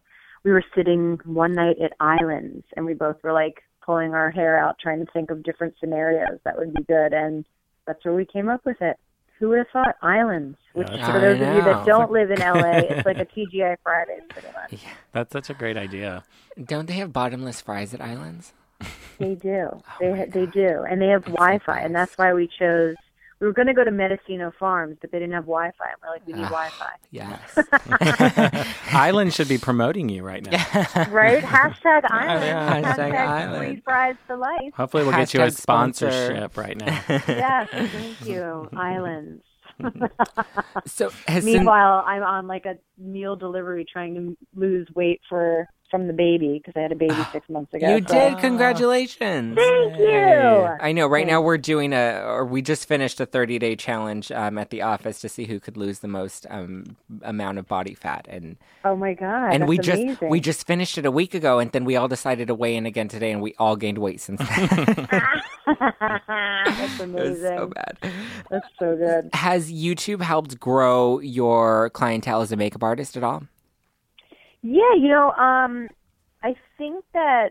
We 0.43 0.51
were 0.51 0.63
sitting 0.75 1.19
one 1.25 1.53
night 1.53 1.77
at 1.81 1.93
Islands, 1.99 2.65
and 2.75 2.85
we 2.85 2.93
both 2.93 3.17
were 3.23 3.33
like 3.33 3.63
pulling 3.85 4.13
our 4.13 4.29
hair 4.31 4.57
out, 4.57 4.77
trying 4.79 5.05
to 5.05 5.11
think 5.11 5.31
of 5.31 5.43
different 5.43 5.75
scenarios 5.79 6.39
that 6.43 6.57
would 6.57 6.73
be 6.73 6.83
good, 6.83 7.13
and 7.13 7.45
that's 7.85 8.03
where 8.05 8.13
we 8.13 8.25
came 8.25 8.49
up 8.49 8.65
with 8.65 8.81
it. 8.81 8.97
Who 9.39 9.49
would 9.49 9.57
have 9.57 9.67
thought 9.73 9.95
Islands? 10.01 10.57
Which, 10.73 10.87
Yeah, 10.89 11.11
for 11.11 11.19
those 11.19 11.41
I 11.41 11.45
of 11.45 11.55
you 11.55 11.61
that 11.63 11.85
don't 11.85 12.11
live 12.11 12.31
in 12.31 12.39
LA, 12.39 12.79
it's 12.79 13.05
like 13.05 13.17
a 13.17 13.25
TGI 13.25 13.77
Fridays, 13.83 14.21
pretty 14.29 14.47
much. 14.55 14.81
That's 15.11 15.33
such 15.33 15.49
a 15.49 15.53
great 15.53 15.75
idea. 15.75 16.23
Don't 16.63 16.87
they 16.87 16.93
have 16.93 17.11
bottomless 17.11 17.59
fries 17.59 17.93
at 17.93 18.01
Islands? 18.01 18.53
They 19.19 19.35
do. 19.35 19.69
Oh 20.01 20.15
they 20.15 20.25
they 20.25 20.45
do, 20.45 20.83
and 20.89 21.01
they 21.01 21.07
have 21.07 21.25
Wi-Fi, 21.25 21.79
and 21.79 21.95
that's 21.95 22.17
why 22.17 22.33
we 22.33 22.47
chose. 22.47 22.95
We 23.43 23.47
were 23.47 23.53
going 23.53 23.67
to 23.67 23.73
go 23.73 23.83
to 23.83 23.91
Mendocino 23.91 24.53
Farms, 24.57 24.95
but 25.01 25.11
they 25.11 25.19
didn't 25.19 25.33
have 25.33 25.43
Wi-Fi. 25.43 25.83
And 25.83 25.95
we're 26.01 26.09
like, 26.11 26.25
we 26.25 26.31
need 26.31 26.45
Ah. 26.45 26.49
Wi-Fi, 26.49 26.93
Yes. 27.11 28.65
Island 28.93 29.33
should 29.33 29.49
be 29.49 29.57
promoting 29.57 30.07
you 30.07 30.23
right 30.23 30.41
now. 30.41 30.51
right? 31.11 31.43
Hashtag 31.43 32.05
Island. 32.09 32.45
yeah, 32.45 32.81
hashtag 32.81 32.95
Hashtag 33.11 33.15
Island. 33.27 33.57
free 33.57 33.81
fries 33.83 34.15
for 34.27 34.37
life. 34.37 34.73
Hopefully, 34.77 35.03
we'll 35.03 35.11
get 35.11 35.33
you 35.33 35.41
a 35.41 35.47
Hashtag 35.47 35.57
sponsor. 35.57 36.09
sponsorship 36.09 36.55
right 36.55 36.77
now. 36.77 37.01
Yes, 37.27 37.67
thank 37.69 38.25
you, 38.25 38.69
Islands. 38.77 39.43
so, 40.85 41.09
has 41.27 41.43
Meanwhile, 41.43 42.05
I'm 42.07 42.23
on 42.23 42.47
like 42.47 42.65
a 42.65 42.75
meal 42.97 43.35
delivery 43.35 43.85
trying 43.91 44.13
to 44.15 44.37
lose 44.55 44.87
weight 44.95 45.19
for 45.27 45.67
from 45.93 46.07
the 46.07 46.13
baby 46.13 46.57
because 46.57 46.73
I 46.75 46.81
had 46.81 46.91
a 46.91 46.95
baby 46.95 47.13
six 47.31 47.47
months 47.49 47.71
ago. 47.71 47.87
you 47.95 48.03
so- 48.07 48.13
did. 48.31 48.39
Congratulations. 48.39 49.55
Thank 49.55 49.99
you. 49.99 50.07
I 50.09 50.91
know. 50.91 51.05
Right 51.05 51.27
now, 51.27 51.39
we're 51.39 51.59
doing 51.59 51.93
a, 51.93 52.23
or 52.25 52.45
we 52.45 52.63
just 52.63 52.87
finished 52.87 53.19
a 53.19 53.27
30 53.27 53.59
day 53.59 53.75
challenge 53.75 54.31
um, 54.31 54.57
at 54.57 54.71
the 54.71 54.81
office 54.81 55.21
to 55.21 55.29
see 55.29 55.45
who 55.45 55.59
could 55.59 55.77
lose 55.77 55.99
the 55.99 56.07
most 56.07 56.47
um, 56.49 56.97
amount 57.21 57.59
of 57.59 57.67
body 57.67 57.93
fat, 57.93 58.25
and 58.27 58.57
Oh 58.83 58.95
my 58.95 59.13
god! 59.13 59.53
and 59.53 59.67
we 59.67 59.77
just 59.77 60.01
amazing. 60.01 60.29
we 60.29 60.39
just 60.39 60.65
finished 60.65 60.97
it 60.97 61.05
a 61.05 61.11
week 61.11 61.35
ago, 61.35 61.59
and 61.59 61.71
then 61.71 61.85
we 61.85 61.95
all 61.95 62.07
decided 62.07 62.47
to 62.47 62.55
weigh 62.55 62.75
in 62.75 62.87
again 62.87 63.07
today, 63.07 63.31
and 63.31 63.41
we 63.41 63.53
all 63.59 63.75
gained 63.75 63.99
weight 63.99 64.19
since 64.19 64.39
then. 64.39 65.07
that's 65.67 66.99
amazing. 66.99 67.43
so 67.57 67.67
bad. 67.67 67.97
That's 68.49 68.67
so 68.79 68.95
good. 68.97 69.29
Has 69.33 69.71
YouTube 69.71 70.21
helped 70.21 70.59
grow 70.59 71.19
your 71.19 71.89
clientele 71.91 72.41
as 72.41 72.51
a 72.51 72.55
makeup 72.57 72.83
artist 72.83 73.15
at 73.15 73.23
all? 73.23 73.43
Yeah, 74.63 74.95
you 74.97 75.09
know, 75.09 75.31
um, 75.31 75.89
I 76.41 76.55
think 76.77 77.03
that 77.13 77.49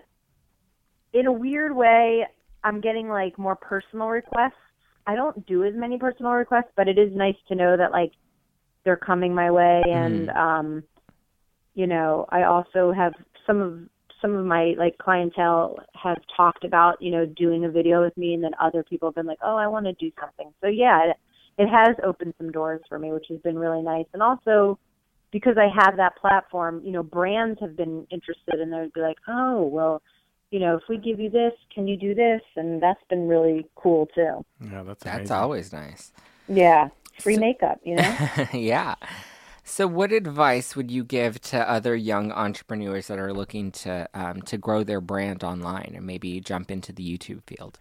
in 1.12 1.26
a 1.26 1.32
weird 1.32 1.76
way, 1.76 2.26
I'm 2.64 2.80
getting 2.80 3.08
like 3.08 3.38
more 3.38 3.54
personal 3.54 4.08
requests. 4.08 4.52
I 5.06 5.14
don't 5.14 5.46
do 5.46 5.62
as 5.64 5.74
many 5.74 5.98
personal 5.98 6.32
requests, 6.32 6.72
but 6.74 6.88
it 6.88 6.98
is 6.98 7.10
nice 7.14 7.36
to 7.48 7.54
know 7.54 7.76
that 7.76 7.92
like 7.92 8.12
they're 8.84 8.96
coming 8.96 9.34
my 9.34 9.50
way, 9.50 9.82
and 9.86 10.30
um, 10.30 10.82
you 11.74 11.86
know, 11.86 12.26
I 12.30 12.44
also 12.44 12.92
have 12.92 13.12
some 13.46 13.60
of 13.60 13.78
some 14.22 14.34
of 14.34 14.46
my 14.46 14.74
like 14.78 14.96
clientele 14.96 15.76
have 16.02 16.18
talked 16.34 16.64
about 16.64 17.02
you 17.02 17.10
know 17.10 17.26
doing 17.26 17.66
a 17.66 17.70
video 17.70 18.02
with 18.02 18.16
me, 18.16 18.32
and 18.32 18.42
then 18.42 18.52
other 18.58 18.82
people 18.84 19.08
have 19.08 19.16
been 19.16 19.26
like, 19.26 19.38
oh, 19.44 19.56
I 19.56 19.66
want 19.66 19.84
to 19.84 19.92
do 19.94 20.10
something. 20.18 20.50
So 20.62 20.68
yeah, 20.68 21.10
it, 21.10 21.16
it 21.58 21.68
has 21.68 21.94
opened 22.02 22.34
some 22.38 22.52
doors 22.52 22.80
for 22.88 22.98
me, 22.98 23.12
which 23.12 23.26
has 23.28 23.40
been 23.40 23.58
really 23.58 23.82
nice, 23.82 24.06
and 24.14 24.22
also 24.22 24.78
because 25.32 25.56
I 25.56 25.68
have 25.82 25.96
that 25.96 26.16
platform, 26.16 26.82
you 26.84 26.92
know, 26.92 27.02
brands 27.02 27.58
have 27.60 27.74
been 27.76 28.06
interested 28.10 28.60
and 28.60 28.72
they'd 28.72 28.92
be 28.92 29.00
like, 29.00 29.16
oh, 29.26 29.62
well, 29.62 30.02
you 30.50 30.60
know, 30.60 30.76
if 30.76 30.82
we 30.88 30.98
give 30.98 31.18
you 31.18 31.30
this, 31.30 31.54
can 31.74 31.88
you 31.88 31.96
do 31.96 32.14
this? 32.14 32.42
And 32.54 32.82
that's 32.82 33.02
been 33.08 33.26
really 33.26 33.66
cool 33.74 34.06
too. 34.14 34.44
Yeah, 34.60 34.82
that's 34.82 35.02
That's 35.02 35.30
amazing. 35.30 35.36
always 35.36 35.72
nice. 35.72 36.12
Yeah. 36.46 36.88
Free 37.18 37.38
makeup, 37.38 37.80
you 37.82 37.96
know? 37.96 38.16
yeah. 38.52 38.94
So, 39.64 39.86
what 39.86 40.12
advice 40.12 40.76
would 40.76 40.90
you 40.90 41.04
give 41.04 41.40
to 41.42 41.70
other 41.70 41.94
young 41.94 42.32
entrepreneurs 42.32 43.06
that 43.06 43.18
are 43.18 43.32
looking 43.32 43.70
to 43.72 44.08
um, 44.12 44.42
to 44.42 44.58
grow 44.58 44.82
their 44.82 45.00
brand 45.00 45.44
online 45.44 45.92
and 45.94 46.04
maybe 46.06 46.40
jump 46.40 46.70
into 46.70 46.92
the 46.92 47.02
YouTube 47.06 47.42
field? 47.46 47.78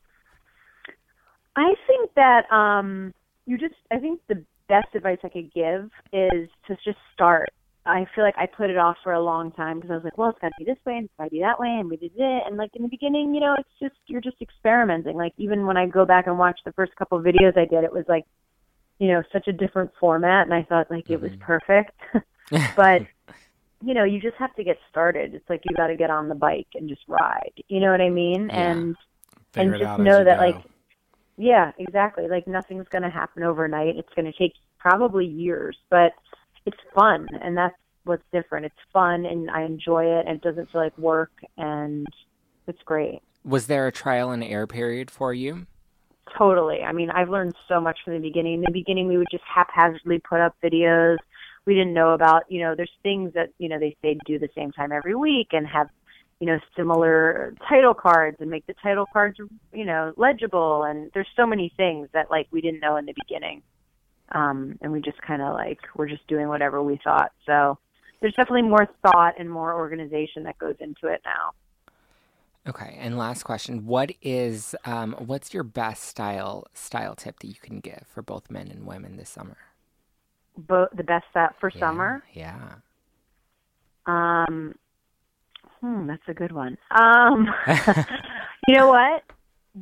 I 1.55 1.73
think 1.87 2.13
that 2.15 2.49
um 2.51 3.13
you 3.45 3.57
just 3.57 3.75
I 3.91 3.97
think 3.97 4.21
the 4.27 4.43
best 4.71 4.95
advice 4.95 5.17
I 5.23 5.29
could 5.29 5.53
give 5.53 5.91
is 6.13 6.49
to 6.67 6.77
just 6.85 6.97
start. 7.13 7.49
I 7.85 8.05
feel 8.15 8.23
like 8.23 8.37
I 8.37 8.45
put 8.45 8.69
it 8.69 8.77
off 8.77 8.95
for 9.03 9.11
a 9.11 9.21
long 9.21 9.51
time 9.51 9.77
because 9.77 9.91
I 9.91 9.95
was 9.95 10.03
like, 10.05 10.17
well, 10.17 10.29
it's 10.29 10.39
got 10.39 10.49
to 10.49 10.53
be 10.59 10.65
this 10.65 10.77
way 10.85 10.95
and 10.95 11.05
it's 11.05 11.13
got 11.17 11.25
to 11.25 11.29
be 11.29 11.41
that 11.41 11.59
way, 11.59 11.67
and 11.67 11.89
we 11.89 11.97
did 11.97 12.13
it. 12.15 12.43
And 12.47 12.55
like 12.55 12.69
in 12.75 12.83
the 12.83 12.87
beginning, 12.87 13.33
you 13.33 13.41
know, 13.41 13.55
it's 13.59 13.69
just 13.81 13.99
you're 14.07 14.21
just 14.21 14.41
experimenting. 14.41 15.17
Like 15.17 15.33
even 15.37 15.65
when 15.65 15.75
I 15.75 15.87
go 15.87 16.05
back 16.05 16.27
and 16.27 16.39
watch 16.39 16.59
the 16.63 16.71
first 16.71 16.95
couple 16.95 17.17
of 17.17 17.25
videos 17.25 17.57
I 17.57 17.65
did, 17.65 17.83
it 17.83 17.91
was 17.91 18.05
like, 18.07 18.23
you 18.99 19.09
know, 19.09 19.23
such 19.33 19.47
a 19.47 19.53
different 19.53 19.91
format, 19.99 20.45
and 20.45 20.53
I 20.53 20.63
thought 20.63 20.89
like 20.89 21.09
it 21.09 21.19
was 21.19 21.31
mm-hmm. 21.31 21.41
perfect. 21.41 21.91
but 22.75 23.01
you 23.83 23.93
know, 23.93 24.03
you 24.03 24.21
just 24.21 24.37
have 24.37 24.53
to 24.55 24.63
get 24.63 24.77
started. 24.89 25.33
It's 25.33 25.49
like 25.49 25.61
you 25.67 25.75
got 25.75 25.87
to 25.87 25.95
get 25.95 26.09
on 26.09 26.29
the 26.29 26.35
bike 26.35 26.67
and 26.75 26.87
just 26.87 27.01
ride. 27.07 27.63
You 27.67 27.79
know 27.79 27.91
what 27.91 28.01
I 28.01 28.09
mean? 28.09 28.47
Yeah. 28.47 28.71
And 28.71 28.95
Figure 29.53 29.73
and 29.73 29.81
just 29.81 29.99
know 29.99 30.23
that 30.23 30.39
go. 30.39 30.45
like 30.45 30.63
Yeah, 31.41 31.71
exactly. 31.79 32.27
Like 32.27 32.45
nothing's 32.45 32.87
going 32.89 33.01
to 33.01 33.09
happen 33.09 33.41
overnight. 33.41 33.95
It's 33.97 34.13
going 34.15 34.31
to 34.31 34.37
take 34.37 34.53
probably 34.77 35.25
years, 35.25 35.75
but 35.89 36.11
it's 36.67 36.77
fun, 36.93 37.27
and 37.41 37.57
that's 37.57 37.73
what's 38.03 38.23
different. 38.31 38.67
It's 38.67 38.75
fun, 38.93 39.25
and 39.25 39.49
I 39.49 39.63
enjoy 39.63 40.05
it, 40.05 40.27
and 40.27 40.35
it 40.35 40.43
doesn't 40.43 40.71
feel 40.71 40.81
like 40.81 40.95
work, 40.99 41.31
and 41.57 42.05
it's 42.67 42.81
great. 42.85 43.23
Was 43.43 43.65
there 43.65 43.87
a 43.87 43.91
trial 43.91 44.29
and 44.29 44.43
error 44.43 44.67
period 44.67 45.09
for 45.09 45.33
you? 45.33 45.65
Totally. 46.37 46.83
I 46.83 46.91
mean, 46.91 47.09
I've 47.09 47.29
learned 47.29 47.55
so 47.67 47.81
much 47.81 47.97
from 48.05 48.13
the 48.13 48.19
beginning. 48.19 48.53
In 48.53 48.61
the 48.61 48.71
beginning, 48.71 49.07
we 49.07 49.17
would 49.17 49.27
just 49.31 49.43
haphazardly 49.43 50.19
put 50.19 50.41
up 50.41 50.55
videos. 50.63 51.17
We 51.65 51.73
didn't 51.73 51.95
know 51.95 52.11
about, 52.11 52.43
you 52.49 52.61
know, 52.61 52.75
there's 52.75 52.91
things 53.01 53.33
that, 53.33 53.49
you 53.57 53.67
know, 53.67 53.79
they 53.79 53.97
say 54.03 54.15
do 54.27 54.37
the 54.37 54.49
same 54.55 54.71
time 54.71 54.91
every 54.91 55.15
week 55.15 55.47
and 55.53 55.65
have, 55.65 55.89
you 56.41 56.47
know, 56.47 56.59
similar 56.75 57.53
title 57.69 57.93
cards 57.93 58.37
and 58.39 58.49
make 58.49 58.65
the 58.65 58.73
title 58.81 59.05
cards, 59.13 59.37
you 59.71 59.85
know, 59.85 60.11
legible. 60.17 60.83
And 60.85 61.11
there's 61.13 61.27
so 61.35 61.45
many 61.45 61.71
things 61.77 62.09
that, 62.13 62.31
like, 62.31 62.47
we 62.49 62.61
didn't 62.61 62.79
know 62.79 62.97
in 62.97 63.05
the 63.05 63.13
beginning. 63.13 63.61
Um, 64.31 64.79
and 64.81 64.91
we 64.91 65.01
just 65.01 65.21
kind 65.21 65.43
of, 65.43 65.53
like, 65.53 65.77
we're 65.95 66.09
just 66.09 66.25
doing 66.25 66.47
whatever 66.47 66.81
we 66.81 66.99
thought. 67.03 67.31
So 67.45 67.77
there's 68.21 68.33
definitely 68.33 68.63
more 68.63 68.89
thought 69.03 69.35
and 69.37 69.51
more 69.51 69.75
organization 69.75 70.41
that 70.43 70.57
goes 70.57 70.73
into 70.79 71.13
it 71.13 71.21
now. 71.23 71.51
Okay, 72.67 72.97
and 72.99 73.17
last 73.17 73.43
question: 73.43 73.85
What 73.85 74.11
is 74.21 74.75
um, 74.85 75.13
what's 75.19 75.53
your 75.53 75.63
best 75.63 76.03
style 76.03 76.65
style 76.73 77.15
tip 77.15 77.39
that 77.39 77.47
you 77.47 77.55
can 77.59 77.79
give 77.79 78.05
for 78.07 78.21
both 78.21 78.51
men 78.51 78.67
and 78.69 78.85
women 78.85 79.17
this 79.17 79.29
summer? 79.29 79.57
Bo- 80.57 80.89
the 80.95 81.03
best 81.03 81.25
style 81.31 81.49
for 81.59 81.71
Yeah, 81.73 81.79
summer. 81.79 82.23
Yeah. 82.33 82.75
Um, 84.05 84.75
hmm, 85.81 86.07
that's 86.07 86.27
a 86.27 86.33
good 86.33 86.51
one. 86.51 86.77
Um, 86.91 87.47
you 88.67 88.75
know 88.75 88.87
what? 88.87 89.23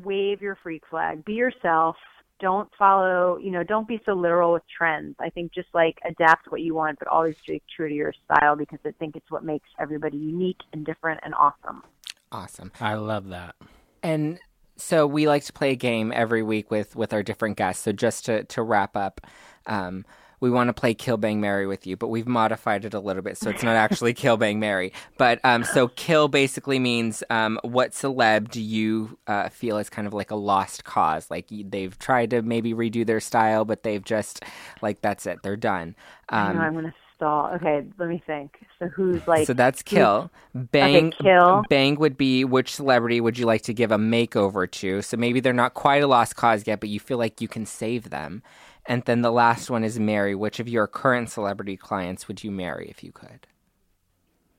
Wave 0.03 0.41
your 0.41 0.57
freak 0.61 0.83
flag. 0.89 1.25
Be 1.25 1.33
yourself. 1.33 1.95
Don't 2.39 2.69
follow, 2.77 3.37
you 3.37 3.51
know, 3.51 3.63
don't 3.63 3.87
be 3.87 3.99
so 4.05 4.13
literal 4.13 4.53
with 4.53 4.63
trends. 4.75 5.15
I 5.19 5.29
think 5.29 5.53
just 5.53 5.67
like 5.73 5.97
adapt 6.07 6.49
what 6.51 6.61
you 6.61 6.73
want, 6.73 6.97
but 6.99 7.09
always 7.09 7.35
stay 7.43 7.61
true 7.75 7.89
to 7.89 7.93
your 7.93 8.13
style 8.23 8.55
because 8.55 8.79
I 8.85 8.91
think 8.91 9.17
it's 9.17 9.29
what 9.29 9.43
makes 9.43 9.67
everybody 9.77 10.17
unique 10.17 10.61
and 10.71 10.85
different 10.85 11.19
and 11.23 11.33
awesome. 11.35 11.83
Awesome. 12.31 12.71
I 12.79 12.93
love 12.93 13.27
that. 13.29 13.55
And 14.01 14.39
so 14.77 15.05
we 15.05 15.27
like 15.27 15.43
to 15.45 15.53
play 15.53 15.71
a 15.71 15.75
game 15.75 16.13
every 16.15 16.43
week 16.43 16.71
with 16.71 16.95
with 16.95 17.11
our 17.11 17.23
different 17.23 17.57
guests. 17.57 17.83
So 17.83 17.91
just 17.91 18.25
to 18.25 18.45
to 18.45 18.61
wrap 18.61 18.95
up, 18.95 19.21
um, 19.65 20.05
we 20.39 20.50
want 20.50 20.67
to 20.69 20.74
play 20.74 20.93
Kill 20.93 21.17
Bang 21.17 21.41
Mary 21.41 21.67
with 21.67 21.86
you, 21.86 21.98
but 21.98 22.08
we've 22.08 22.27
modified 22.27 22.86
it 22.86 22.93
a 22.93 23.00
little 23.00 23.22
bit, 23.22 23.38
so 23.38 23.50
it's 23.50 23.63
not 23.63 23.75
actually 23.75 24.13
Kill 24.13 24.38
Bang 24.38 24.60
Mary. 24.60 24.93
But 25.17 25.39
um, 25.43 25.63
so 25.63 25.88
kill 25.89 26.27
basically 26.27 26.79
means 26.79 27.24
um, 27.29 27.60
what 27.63 27.91
celeb 27.91 28.50
do 28.50 28.62
you 28.62 29.17
uh, 29.27 29.50
feel 29.50 29.77
is 29.77 29.89
kind 29.89 30.08
of 30.08 30.13
like 30.13 30.31
a 30.31 30.36
lost 30.36 30.84
cause? 30.84 31.29
Like 31.29 31.48
they've 31.50 31.98
tried 32.00 32.29
to 32.31 32.41
maybe 32.41 32.74
redo 32.74 33.05
their 33.05 33.19
style, 33.19 33.65
but 33.65 33.84
they've 33.84 34.03
just 34.03 34.43
like 34.81 35.01
that's 35.01 35.25
it, 35.25 35.39
they're 35.43 35.58
done. 35.58 35.96
I 36.29 36.53
know 36.53 36.60
Um, 36.60 36.65
I'm 36.65 36.74
gonna 36.75 36.93
stall. 37.15 37.48
Okay, 37.55 37.86
let 37.98 38.08
me 38.08 38.24
think. 38.25 38.60
So 38.79 38.88
who's 38.88 39.27
like? 39.27 39.46
so 39.46 39.53
that's 39.53 39.81
kill. 39.81 40.31
Bang. 40.55 41.12
kill. 41.22 41.63
Bang 41.69 41.96
would 41.96 42.17
be 42.17 42.46
which 42.46 42.74
celebrity 42.75 43.19
would 43.19 43.38
you 43.38 43.46
like 43.46 43.63
to 43.63 43.74
give 43.74 43.91
a 43.91 43.98
makeover 43.98 44.69
to? 44.72 45.01
So 45.01 45.17
maybe 45.17 45.39
they're 45.41 45.51
not 45.53 45.74
quite 45.74 46.01
a 46.01 46.08
lost 46.08 46.36
cause 46.38 46.65
yet, 46.65 46.79
but 46.79 46.89
you 46.89 47.00
feel 47.00 47.17
like 47.17 47.41
you 47.41 47.48
can 47.50 47.65
save 47.65 48.10
them. 48.10 48.41
And 48.89 49.03
then 49.05 49.22
the 49.22 49.31
last 49.31 49.69
one 49.69 49.84
is 49.84 50.00
marry. 50.00 50.34
Which 50.36 50.60
of 50.60 50.67
your 50.67 50.88
current 50.88 51.29
celebrity 51.29 51.77
clients 51.77 52.27
would 52.27 52.43
you 52.43 52.51
marry 52.51 52.89
if 52.89 53.03
you 53.03 53.12
could? 53.12 53.48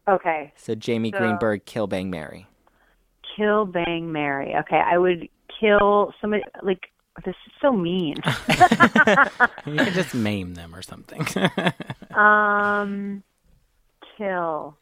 okay, 0.09 0.53
So 0.57 0.75
Jamie 0.75 1.11
So- 1.13 1.19
Greenberg, 1.19 1.65
kill, 1.67 1.87
bang, 1.87 2.11
marry. 2.11 2.47
kill, 3.37 3.65
bang, 3.67 4.11
marry. 4.11 4.55
Okay, 4.57 4.79
I 4.85 4.97
would 4.99 5.29
kill 5.61 6.13
somebody. 6.21 6.43
Like 6.63 6.91
this 7.25 7.35
is 7.47 7.53
so 7.61 7.73
mean. 7.73 8.17
You 9.67 9.77
could 9.85 9.93
just 9.95 10.15
maim 10.15 10.55
them 10.55 10.75
or 10.75 10.83
something. 10.83 11.27
Um, 12.15 13.23
kill 14.19 14.77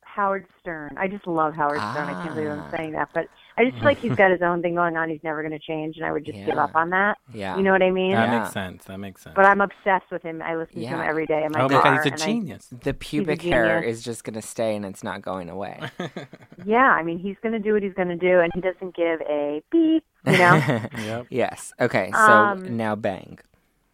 Howard 0.00 0.46
Stern. 0.60 0.96
I 0.96 1.06
just 1.06 1.26
love 1.26 1.54
Howard 1.54 1.76
Stern. 1.78 2.08
I 2.08 2.22
can't 2.22 2.34
believe 2.34 2.50
I'm 2.50 2.60
Ah. 2.60 2.70
saying 2.74 2.92
that, 2.92 3.10
but 3.12 3.26
I 3.56 3.64
just 3.64 3.76
feel 3.76 3.84
like 3.84 3.98
he's 3.98 4.16
got 4.16 4.30
his 4.32 4.42
own 4.42 4.62
thing 4.62 4.74
going 4.74 4.96
on. 4.96 5.08
He's 5.08 5.22
never 5.22 5.40
going 5.42 5.52
to 5.52 5.58
change, 5.64 5.96
and 5.96 6.04
I 6.04 6.10
would 6.12 6.24
just 6.24 6.38
give 6.44 6.58
up 6.58 6.74
on 6.74 6.90
that. 6.90 7.18
Yeah. 7.32 7.56
You 7.56 7.62
know 7.62 7.70
what 7.72 7.82
I 7.82 7.90
mean? 7.90 8.12
that 8.12 8.28
Yeah. 8.28 8.38
makes 8.40 8.52
sense. 8.52 8.84
That 8.86 8.98
makes 8.98 9.22
sense. 9.22 9.34
But 9.36 9.44
I'm 9.44 9.60
obsessed 9.60 10.10
with 10.10 10.22
him. 10.22 10.42
I 10.42 10.56
listen 10.56 10.80
to 10.80 10.86
him 10.86 11.00
every 11.00 11.26
day 11.26 11.44
in 11.44 11.52
my 11.52 11.60
oh 11.60 11.68
my 11.68 11.82
god, 11.82 11.96
he's 11.98 12.06
a 12.06 12.12
and 12.14 12.22
I- 12.22 12.24
genius. 12.26 12.66
the 12.82 12.92
pubic 12.94 13.42
hair 13.42 13.80
is 13.82 14.02
just 14.02 14.24
going 14.24 14.34
to 14.34 14.42
stay 14.42 14.74
and 14.74 14.84
it's 14.84 15.04
not 15.04 15.22
going 15.22 15.48
away. 15.48 15.78
yeah, 16.64 16.90
I 16.90 17.02
mean, 17.02 17.18
he's 17.18 17.36
going 17.42 17.52
to 17.52 17.58
do 17.58 17.72
what 17.74 17.82
he's 17.82 17.94
going 17.94 18.08
to 18.08 18.16
do, 18.16 18.40
and 18.40 18.50
he 18.54 18.60
doesn't 18.60 18.94
give 18.96 19.20
a 19.22 19.62
beep. 19.70 20.04
You 20.26 20.38
know? 20.38 20.54
Yep. 20.98 21.26
yes. 21.30 21.72
Okay. 21.80 22.10
So 22.12 22.18
Um, 22.18 22.76
now 22.76 22.94
bang. 22.96 23.38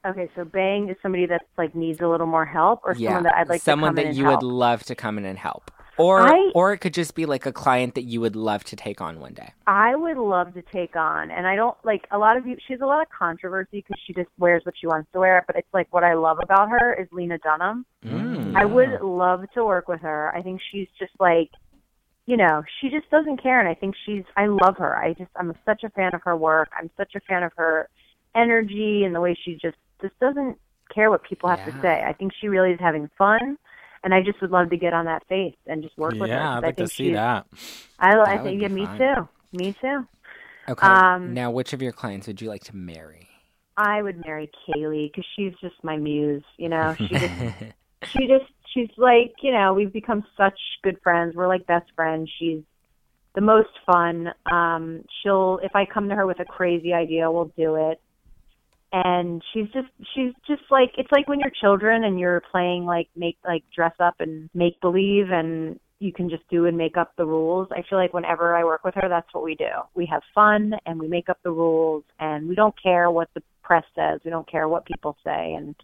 okay, 0.06 0.30
so 0.36 0.44
Bang 0.44 0.88
is 0.88 0.96
somebody 1.02 1.26
that's 1.26 1.44
like 1.58 1.74
needs 1.74 2.00
a 2.00 2.08
little 2.08 2.26
more 2.26 2.46
help, 2.46 2.80
or 2.84 2.94
Yeah. 2.94 3.08
someone 3.10 3.22
that 3.24 3.34
I'd 3.36 3.48
like 3.48 3.60
Someone 3.62 3.90
to 3.90 3.90
come 3.90 3.94
that 3.96 4.02
in 4.02 4.08
and 4.08 4.16
you 4.16 4.24
help. 4.24 4.42
would 4.42 4.46
love 4.48 4.84
to 4.84 4.94
come 4.94 5.18
in 5.18 5.24
and 5.24 5.38
help. 5.38 5.70
Or 5.99 6.23
I- 6.23 6.50
or 6.54 6.73
it 6.73 6.78
could 6.78 6.94
just 6.94 7.14
be 7.14 7.26
like 7.26 7.47
a 7.47 7.52
client 7.52 7.94
that 7.94 8.02
you 8.04 8.20
would 8.20 8.37
love 8.37 8.64
to 8.64 8.76
take 8.76 9.00
on 9.00 9.20
one 9.20 9.35
day. 9.35 9.52
I 9.66 9.94
would 9.94 10.16
love 10.16 10.54
to 10.54 10.62
take 10.62 10.97
on, 10.97 11.30
and 11.30 11.47
I 11.47 11.56
don't 11.56 11.76
like 11.85 12.06
a 12.11 12.18
lot 12.18 12.37
of 12.37 12.47
you. 12.47 12.56
She 12.66 12.73
has 12.73 12.80
a 12.80 12.87
lot 12.87 13.02
of 13.02 13.09
controversy 13.11 13.85
because 13.87 14.00
she 14.06 14.12
just 14.14 14.30
wears 14.38 14.64
what 14.64 14.75
she 14.80 14.87
wants 14.87 15.11
to 15.12 15.18
wear. 15.20 15.44
But 15.47 15.56
it's 15.56 15.73
like 15.75 15.88
what 15.92 16.04
I 16.04 16.14
love 16.14 16.38
about 16.42 16.70
her 16.70 16.94
is 16.94 17.09
Lena 17.12 17.38
Dunham. 17.38 17.85
Mm. 18.04 18.56
I 18.56 18.64
would 18.64 19.00
love 19.02 19.44
to 19.54 19.64
work 19.64 19.88
with 19.88 20.00
her. 20.00 20.35
I 20.35 20.42
think 20.42 20.61
she's 20.70 20.88
just 20.99 21.12
like, 21.20 21.50
you 22.26 22.37
know, 22.37 22.62
she 22.80 22.88
just 22.88 23.11
doesn't 23.11 23.42
care, 23.42 23.61
and 23.61 23.68
I 23.68 23.75
think 23.75 23.94
she's. 24.06 24.25
I 24.37 24.47
love 24.47 24.76
her. 24.78 24.97
I 24.97 25.12
just, 25.14 25.30
I'm 25.37 25.52
such 25.66 25.85
a 25.85 25.90
fan 25.90 26.14
of 26.14 26.23
her 26.23 26.37
work. 26.37 26.70
I'm 26.78 26.90
such 26.97 27.14
a 27.14 27.20
fan 27.20 27.42
of 27.42 27.52
her 27.56 27.88
energy 28.35 29.04
and 29.04 29.14
the 29.14 29.20
way 29.20 29.37
she 29.44 29.54
just 29.54 29.76
just 30.00 30.18
doesn't 30.20 30.56
care 30.94 31.11
what 31.11 31.23
people 31.25 31.49
have 31.49 31.59
Yeah. 31.61 31.66
to 31.75 31.80
say. 31.82 32.04
I 32.06 32.12
think 32.12 32.32
she 32.40 32.49
really 32.49 32.70
is 32.73 32.80
having 32.80 33.11
fun. 33.18 33.59
And 34.02 34.14
I 34.14 34.23
just 34.23 34.40
would 34.40 34.50
love 34.50 34.71
to 34.71 34.76
get 34.76 34.92
on 34.92 35.04
that 35.04 35.26
face 35.28 35.57
and 35.66 35.83
just 35.83 35.97
work 35.99 36.12
with 36.12 36.23
her. 36.23 36.26
Yeah, 36.28 36.57
I'd 36.57 36.62
like 36.62 36.76
to 36.76 36.88
see 36.88 37.12
that. 37.12 37.47
I, 37.99 38.19
I 38.19 38.38
think, 38.38 38.62
yeah, 38.62 38.69
me 38.69 38.87
fun. 38.87 38.99
too. 38.99 39.28
Me 39.52 39.76
too. 39.80 40.07
Okay. 40.69 40.87
Um, 40.87 41.35
now, 41.35 41.50
which 41.50 41.73
of 41.73 41.83
your 41.83 41.92
clients 41.92 42.26
would 42.26 42.40
you 42.40 42.49
like 42.49 42.64
to 42.64 42.76
marry? 42.76 43.28
I 43.76 44.02
would 44.02 44.25
marry 44.25 44.50
Kaley 44.69 45.11
because 45.11 45.26
she's 45.37 45.52
just 45.61 45.75
my 45.83 45.97
muse. 45.97 46.45
You 46.57 46.69
know, 46.69 46.95
she 46.97 47.09
just, 47.09 47.35
she 48.12 48.26
just, 48.26 48.50
she's 48.73 48.90
like, 48.97 49.35
you 49.42 49.52
know, 49.52 49.75
we've 49.75 49.92
become 49.92 50.25
such 50.37 50.59
good 50.83 50.99
friends. 51.02 51.35
We're 51.35 51.49
like 51.49 51.66
best 51.66 51.90
friends. 51.97 52.30
She's 52.38 52.61
the 53.35 53.40
most 53.40 53.71
fun. 53.87 54.28
Um, 54.50 55.04
she'll, 55.23 55.61
if 55.62 55.75
I 55.75 55.87
come 55.87 56.09
to 56.09 56.14
her 56.14 56.26
with 56.26 56.40
a 56.40 56.45
crazy 56.45 56.92
idea, 56.92 57.30
we'll 57.30 57.52
do 57.57 57.90
it. 57.90 58.00
And 58.92 59.42
she's 59.52 59.66
just, 59.66 59.88
she's 60.14 60.32
just 60.47 60.62
like, 60.70 60.90
it's 60.99 61.12
like 61.12 61.28
when 61.28 61.40
you're 61.40 61.52
children 61.61 62.04
and 62.04 62.18
you're 62.18 62.42
playing 62.50 62.85
like 62.85 63.09
make, 63.14 63.38
like 63.47 63.62
dress 63.75 63.94
up 64.00 64.16
and 64.18 64.50
make 64.52 64.80
believe 64.80 65.30
and 65.30 65.78
you 66.00 66.12
can 66.12 66.30
just 66.30 66.42
do 66.50 66.66
and 66.66 66.76
make 66.76 66.97
up 66.97 67.12
the 67.16 67.25
rules. 67.25 67.68
I 67.70 67.82
feel 67.88 67.99
like 67.99 68.12
whenever 68.12 68.56
I 68.56 68.64
work 68.64 68.85
with 68.85 68.94
her, 68.97 69.09
that's 69.09 69.32
what 69.32 69.44
we 69.44 69.54
do. 69.54 69.70
We 69.94 70.06
have 70.06 70.23
fun 70.35 70.73
and 70.87 70.99
we 70.99 71.06
make 71.06 71.28
up 71.28 71.38
the 71.44 71.50
rules 71.50 72.04
and 72.18 72.49
we 72.49 72.54
don't 72.54 72.75
care 72.82 73.11
what 73.11 73.28
the 73.35 73.42
press 73.62 73.85
says. 73.94 74.20
We 74.25 74.30
don't 74.30 74.50
care 74.50 74.66
what 74.66 74.87
people 74.87 75.16
say. 75.23 75.54
And 75.54 75.76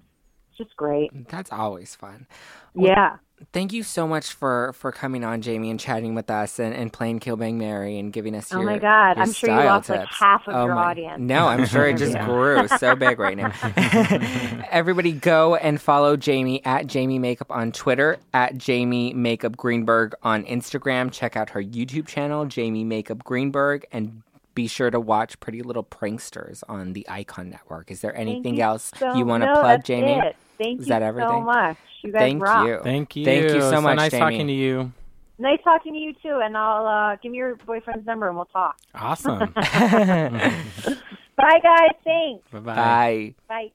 it's 0.49 0.59
just 0.59 0.75
great. 0.77 1.11
That's 1.29 1.53
always 1.53 1.95
fun. 1.95 2.27
Yeah. 2.75 3.19
Thank 3.53 3.75
you 3.75 3.83
so 3.83 4.09
much 4.09 4.33
for 4.33 4.73
for 4.73 4.91
coming 4.93 5.23
on, 5.23 5.43
Jamie, 5.43 5.69
and 5.71 5.79
chatting 5.79 6.15
with 6.15 6.31
us 6.31 6.59
and, 6.59 6.75
and 6.75 6.91
playing 6.91 7.21
Kill 7.21 7.37
Bang 7.37 7.59
Mary 7.59 7.99
and 7.99 8.11
giving 8.11 8.35
us 8.35 8.51
your 8.51 8.63
Oh 8.63 8.65
my 8.65 8.79
God. 8.79 9.19
I'm 9.19 9.31
sure 9.33 9.51
you 9.51 9.57
lost, 9.67 9.91
like, 9.91 10.07
half 10.09 10.49
of 10.49 10.55
Oh 10.55 10.65
your 10.65 10.75
my- 10.75 10.85
audience. 10.91 11.21
No, 11.21 11.47
I'm 11.47 11.67
sure 11.67 11.87
it 11.87 11.99
just 11.99 12.13
Yeah. 12.15 12.25
grew 12.25 12.67
so 12.79 12.97
big 12.97 13.19
right 13.19 13.37
now. 13.37 13.53
Everybody 14.71 15.13
go 15.13 15.55
and 15.57 15.81
follow 15.81 16.17
Jamie 16.17 16.65
at 16.65 16.87
Jamie 16.87 17.19
Makeup 17.19 17.51
on 17.51 17.73
Twitter, 17.73 18.19
at 18.33 18.57
Jamie 18.57 19.13
Makeup 19.13 19.57
Greenberg 19.57 20.15
on 20.23 20.45
Instagram. 20.45 21.13
Check 21.13 21.37
out 21.37 21.51
her 21.51 21.63
YouTube 21.63 22.07
channel, 22.07 22.47
Jamie 22.47 22.85
Makeup 22.85 23.23
Greenberg, 23.23 23.85
and 23.93 24.23
be 24.57 24.67
sure 24.67 24.91
to 24.91 24.99
watch 24.99 25.39
Pretty 25.39 25.63
Little 25.63 25.85
Pranksters 25.85 26.65
on 26.69 26.95
the 26.95 27.07
Icon 27.09 27.51
Network. 27.51 27.93
Is 27.93 28.01
there 28.01 28.17
anything 28.17 28.57
you 28.57 28.65
else 28.65 28.91
so- 28.97 29.15
you 29.15 29.25
want 29.25 29.45
to 29.45 29.47
no, 29.47 29.53
plug, 29.53 29.65
that's 29.65 29.87
Jamie? 29.87 30.15
It. 30.15 30.35
Thank 30.59 30.81
Is 30.81 30.89
you 30.89 30.99
that 30.99 31.15
so 31.15 31.41
much. 31.43 31.77
You 32.03 32.13
guys 32.13 32.21
Thank 32.21 32.43
rock. 32.43 32.67
you. 32.67 32.81
Thank 32.83 33.15
you. 33.15 33.25
Thank 33.25 33.43
you 33.45 33.61
so 33.61 33.71
So 33.73 33.81
much, 33.83 33.97
nice 33.97 34.11
Jamie. 34.11 34.21
talking 34.21 34.47
to 34.49 34.53
you. 34.53 34.93
Nice 35.39 35.61
talking 35.63 35.93
to 35.93 35.99
you 35.99 36.15
too. 36.15 36.41
And 36.43 36.57
I'll 36.57 36.87
uh, 36.87 37.17
give 37.17 37.31
me 37.31 37.39
your 37.39 37.57
boyfriend's 37.57 38.07
number 38.07 38.27
and 38.27 38.37
we'll 38.37 38.47
talk. 38.47 38.77
Awesome. 38.95 39.39
Bye, 39.55 41.61
guys. 41.63 41.91
Thanks. 42.03 42.51
Bye 42.51 42.59
bye. 42.61 42.75
Bye. 42.75 43.35
Bye. 43.49 43.71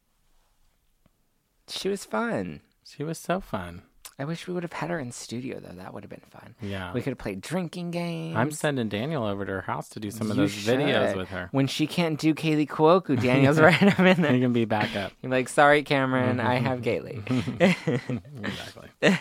She 1.68 1.88
was 1.88 2.04
fun. 2.04 2.62
She 2.84 3.04
was 3.04 3.20
so 3.20 3.40
fun. 3.40 3.84
I 4.20 4.26
wish 4.26 4.48
we 4.48 4.54
would 4.54 4.64
have 4.64 4.74
had 4.74 4.90
her 4.90 5.00
in 5.00 5.12
studio 5.12 5.60
though. 5.60 5.74
That 5.76 5.94
would 5.94 6.04
have 6.04 6.10
been 6.10 6.22
fun. 6.30 6.54
Yeah. 6.62 6.94
We 6.94 7.02
could 7.02 7.12
have 7.12 7.18
played 7.18 7.42
drinking 7.42 7.92
games. 7.92 8.36
I'm 8.36 8.52
sending 8.52 8.88
Daniel 8.90 9.24
over 9.26 9.46
to 9.46 9.52
her 9.52 9.62
house 9.62 9.90
to 9.90 10.00
do 10.00 10.12
some 10.12 10.30
of 10.30 10.38
You 10.38 10.44
those 10.44 10.54
videos 10.54 11.16
with 11.16 11.30
her. 11.30 11.50
When 11.52 11.66
she 11.68 11.88
can't 11.88 12.20
do 12.20 12.34
Kaley 12.36 12.68
Cuoco, 12.68 13.20
Daniel's 13.20 13.60
right 13.62 13.82
up 13.82 14.00
in 14.00 14.06
there. 14.06 14.16
He 14.16 14.22
there. 14.22 14.40
can 14.40 14.54
be 14.54 14.66
back 14.66 14.96
up. 14.96 15.12
You're 15.22 15.32
like, 15.32 15.50
sorry, 15.50 15.84
Cameron, 15.84 16.40
I 16.40 16.56
have 16.60 16.82
Kaley. 16.82 17.22
Exactly. 18.44 19.18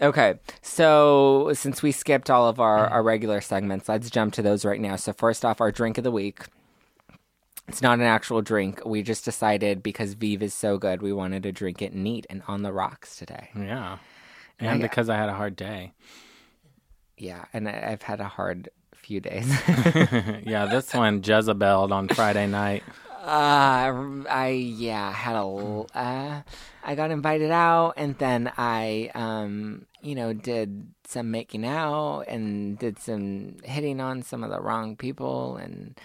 okay, 0.00 0.38
so 0.62 1.50
since 1.54 1.82
we 1.82 1.92
skipped 1.92 2.30
all 2.30 2.48
of 2.48 2.60
our, 2.60 2.86
our 2.88 3.02
regular 3.02 3.40
segments, 3.40 3.88
let's 3.88 4.10
jump 4.10 4.32
to 4.34 4.42
those 4.42 4.64
right 4.64 4.80
now. 4.80 4.96
So 4.96 5.12
first 5.12 5.44
off, 5.44 5.60
our 5.60 5.72
drink 5.72 5.98
of 5.98 6.04
the 6.04 6.10
week. 6.10 6.44
It's 7.68 7.82
not 7.82 7.98
an 7.98 8.04
actual 8.04 8.42
drink. 8.42 8.82
We 8.86 9.02
just 9.02 9.24
decided 9.24 9.82
because 9.82 10.14
Vive 10.14 10.42
is 10.42 10.54
so 10.54 10.78
good, 10.78 11.02
we 11.02 11.12
wanted 11.12 11.42
to 11.44 11.52
drink 11.52 11.82
it 11.82 11.94
neat 11.94 12.26
and 12.30 12.42
on 12.46 12.62
the 12.62 12.72
rocks 12.72 13.16
today. 13.16 13.48
Yeah. 13.56 13.98
And 14.58 14.68
And 14.70 14.78
I- 14.78 14.86
because 14.86 15.08
I 15.08 15.16
had 15.16 15.28
a 15.28 15.34
hard 15.34 15.56
day. 15.56 15.92
Yeah, 17.18 17.46
and 17.52 17.68
I, 17.68 17.88
I've 17.92 18.02
had 18.02 18.20
a 18.20 18.28
hard 18.28 18.68
few 18.94 19.20
days. 19.20 19.48
yeah, 20.44 20.66
this 20.70 20.92
one 20.92 21.22
Jezebel 21.24 21.92
on 21.92 22.08
Friday 22.08 22.46
night. 22.46 22.82
Uh, 23.24 24.22
I 24.30 24.48
yeah 24.76 25.10
had 25.12 25.34
a 25.34 25.38
l- 25.38 25.88
uh, 25.94 26.42
I 26.84 26.94
got 26.94 27.10
invited 27.10 27.50
out 27.50 27.94
and 27.96 28.16
then 28.18 28.52
I 28.56 29.10
um 29.16 29.86
you 30.00 30.14
know 30.14 30.32
did 30.32 30.86
some 31.08 31.32
making 31.32 31.66
out 31.66 32.20
and 32.28 32.78
did 32.78 33.00
some 33.00 33.56
hitting 33.64 34.00
on 34.00 34.22
some 34.22 34.44
of 34.44 34.50
the 34.50 34.60
wrong 34.60 34.94
people 34.94 35.56
and 35.56 35.98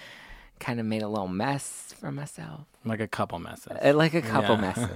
kind 0.62 0.80
of 0.80 0.86
made 0.86 1.02
a 1.02 1.08
little 1.10 1.28
mess 1.28 1.94
for 2.00 2.12
myself 2.12 2.62
Like 2.86 3.00
a 3.02 3.08
couple 3.08 3.38
messes. 3.40 3.74
Uh, 3.84 3.94
like 3.94 4.14
a 4.14 4.22
couple 4.22 4.56
Yeah. 4.56 4.62
messes 4.78 4.90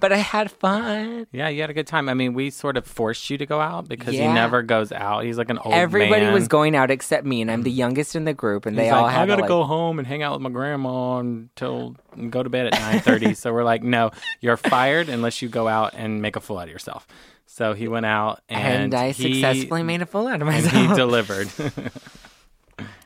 but 0.00 0.12
I 0.12 0.18
had 0.18 0.50
fun 0.50 1.26
Yeah, 1.32 1.48
you 1.48 1.60
had 1.62 1.70
a 1.70 1.74
good 1.74 1.86
time. 1.88 2.08
I 2.08 2.14
mean, 2.14 2.32
we 2.34 2.50
sort 2.50 2.76
of 2.76 2.86
forced 2.86 3.28
you 3.30 3.36
to 3.38 3.46
go 3.46 3.60
out 3.60 3.88
because 3.88 4.14
Yeah. 4.14 4.28
he 4.28 4.32
never 4.34 4.62
goes 4.62 4.92
out. 4.92 5.24
He's 5.24 5.36
like 5.38 5.50
an 5.50 5.58
old 5.58 5.74
everybody 5.74 6.26
man. 6.26 6.32
was 6.32 6.46
going 6.48 6.76
out 6.76 6.90
except 6.90 7.26
me 7.26 7.42
and 7.42 7.50
I'm 7.50 7.62
the 7.64 7.70
youngest 7.70 8.14
in 8.16 8.24
the 8.24 8.32
group 8.34 8.64
and 8.66 8.76
He's 8.78 8.86
they 8.86 8.92
like, 8.92 9.02
all 9.02 9.08
had 9.08 9.22
I 9.22 9.26
gotta 9.26 9.36
to, 9.38 9.42
like, 9.42 9.48
go 9.48 9.64
home 9.64 9.98
and 9.98 10.06
hang 10.06 10.22
out 10.22 10.32
with 10.34 10.42
my 10.42 10.50
grandma 10.50 11.18
until 11.18 11.96
go 12.30 12.42
to 12.42 12.48
bed 12.50 12.66
at 12.68 12.72
nine 12.80 13.00
thirty. 13.00 13.34
so 13.42 13.52
we're 13.52 13.64
like, 13.64 13.82
no, 13.82 14.10
you're 14.40 14.56
fired 14.56 15.08
unless 15.08 15.42
you 15.42 15.48
go 15.48 15.66
out 15.68 15.92
and 15.96 16.22
make 16.22 16.36
a 16.36 16.40
fool 16.40 16.58
out 16.58 16.64
of 16.68 16.70
yourself. 16.72 17.06
So 17.46 17.72
he 17.74 17.88
went 17.88 18.06
out 18.06 18.40
and, 18.48 18.84
and 18.84 18.94
I 18.94 19.10
he- 19.10 19.34
successfully 19.42 19.82
made 19.82 20.00
a 20.02 20.06
fool 20.06 20.28
out 20.28 20.40
of 20.42 20.48
and 20.48 20.64
myself 20.64 20.90
he 20.90 20.94
delivered. 20.94 21.48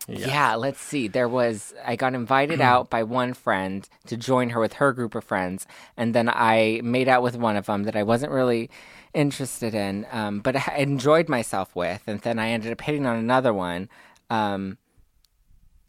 Yeah. 0.09 0.55
let's 0.55 0.81
see. 0.81 1.09
There 1.09 1.29
was 1.29 1.75
I 1.85 1.97
got 1.97 2.15
invited 2.15 2.61
out 2.61 2.91
by 2.91 3.03
one 3.03 3.35
friend 3.35 3.89
to 4.07 4.17
join 4.17 4.51
her 4.51 4.61
with 4.61 4.75
her 4.75 4.93
group 4.93 5.15
of 5.15 5.25
friends, 5.25 5.67
and 5.97 6.15
then 6.15 6.29
I 6.29 6.81
made 6.83 7.09
out 7.09 7.23
with 7.23 7.37
one 7.37 7.57
of 7.57 7.67
them 7.67 7.85
that 7.85 7.97
I 7.97 8.03
wasn't 8.03 8.33
really 8.33 8.71
interested 9.15 9.75
in, 9.75 10.07
um, 10.11 10.41
but 10.41 10.57
I 10.69 10.77
enjoyed 10.79 11.29
myself 11.29 11.75
with, 11.77 12.03
and 12.07 12.21
then 12.21 12.39
I 12.39 12.51
ended 12.51 12.73
up 12.73 12.81
hitting 12.81 13.07
on 13.07 13.17
another 13.17 13.53
one. 13.53 13.89
Um, 14.31 14.79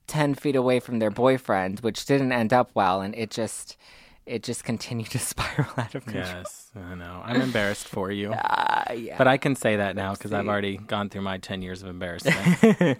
10 0.07 0.35
feet 0.35 0.55
away 0.55 0.81
from 0.81 0.99
their 0.99 1.09
boyfriend 1.09 1.79
which 1.79 2.05
didn't 2.05 2.33
end 2.33 2.51
up 2.51 2.69
well 2.73 2.99
and 2.99 3.15
it 3.15 3.31
just 3.31 3.77
it 4.25 4.43
just 4.43 4.63
continued 4.63 5.09
to 5.11 5.19
spiral 5.31 5.67
out 5.77 5.95
of 5.95 6.05
control 6.05 6.23
yes, 6.25 6.71
I 6.75 6.95
know. 6.95 7.21
I'm 7.23 7.41
embarrassed 7.41 7.87
for 7.87 8.11
you. 8.11 8.33
Ah, 8.85 8.91
yeah 8.93 9.17
But 9.17 9.27
I 9.27 9.37
can 9.37 9.55
say 9.55 9.77
that 9.77 9.95
now 9.95 10.13
because 10.13 10.33
I've 10.33 10.47
already 10.47 10.77
gone 10.77 11.09
through 11.09 11.21
my 11.21 11.37
10 11.37 11.61
years 11.61 11.81
of 11.83 11.89
embarrassment. 11.89 12.37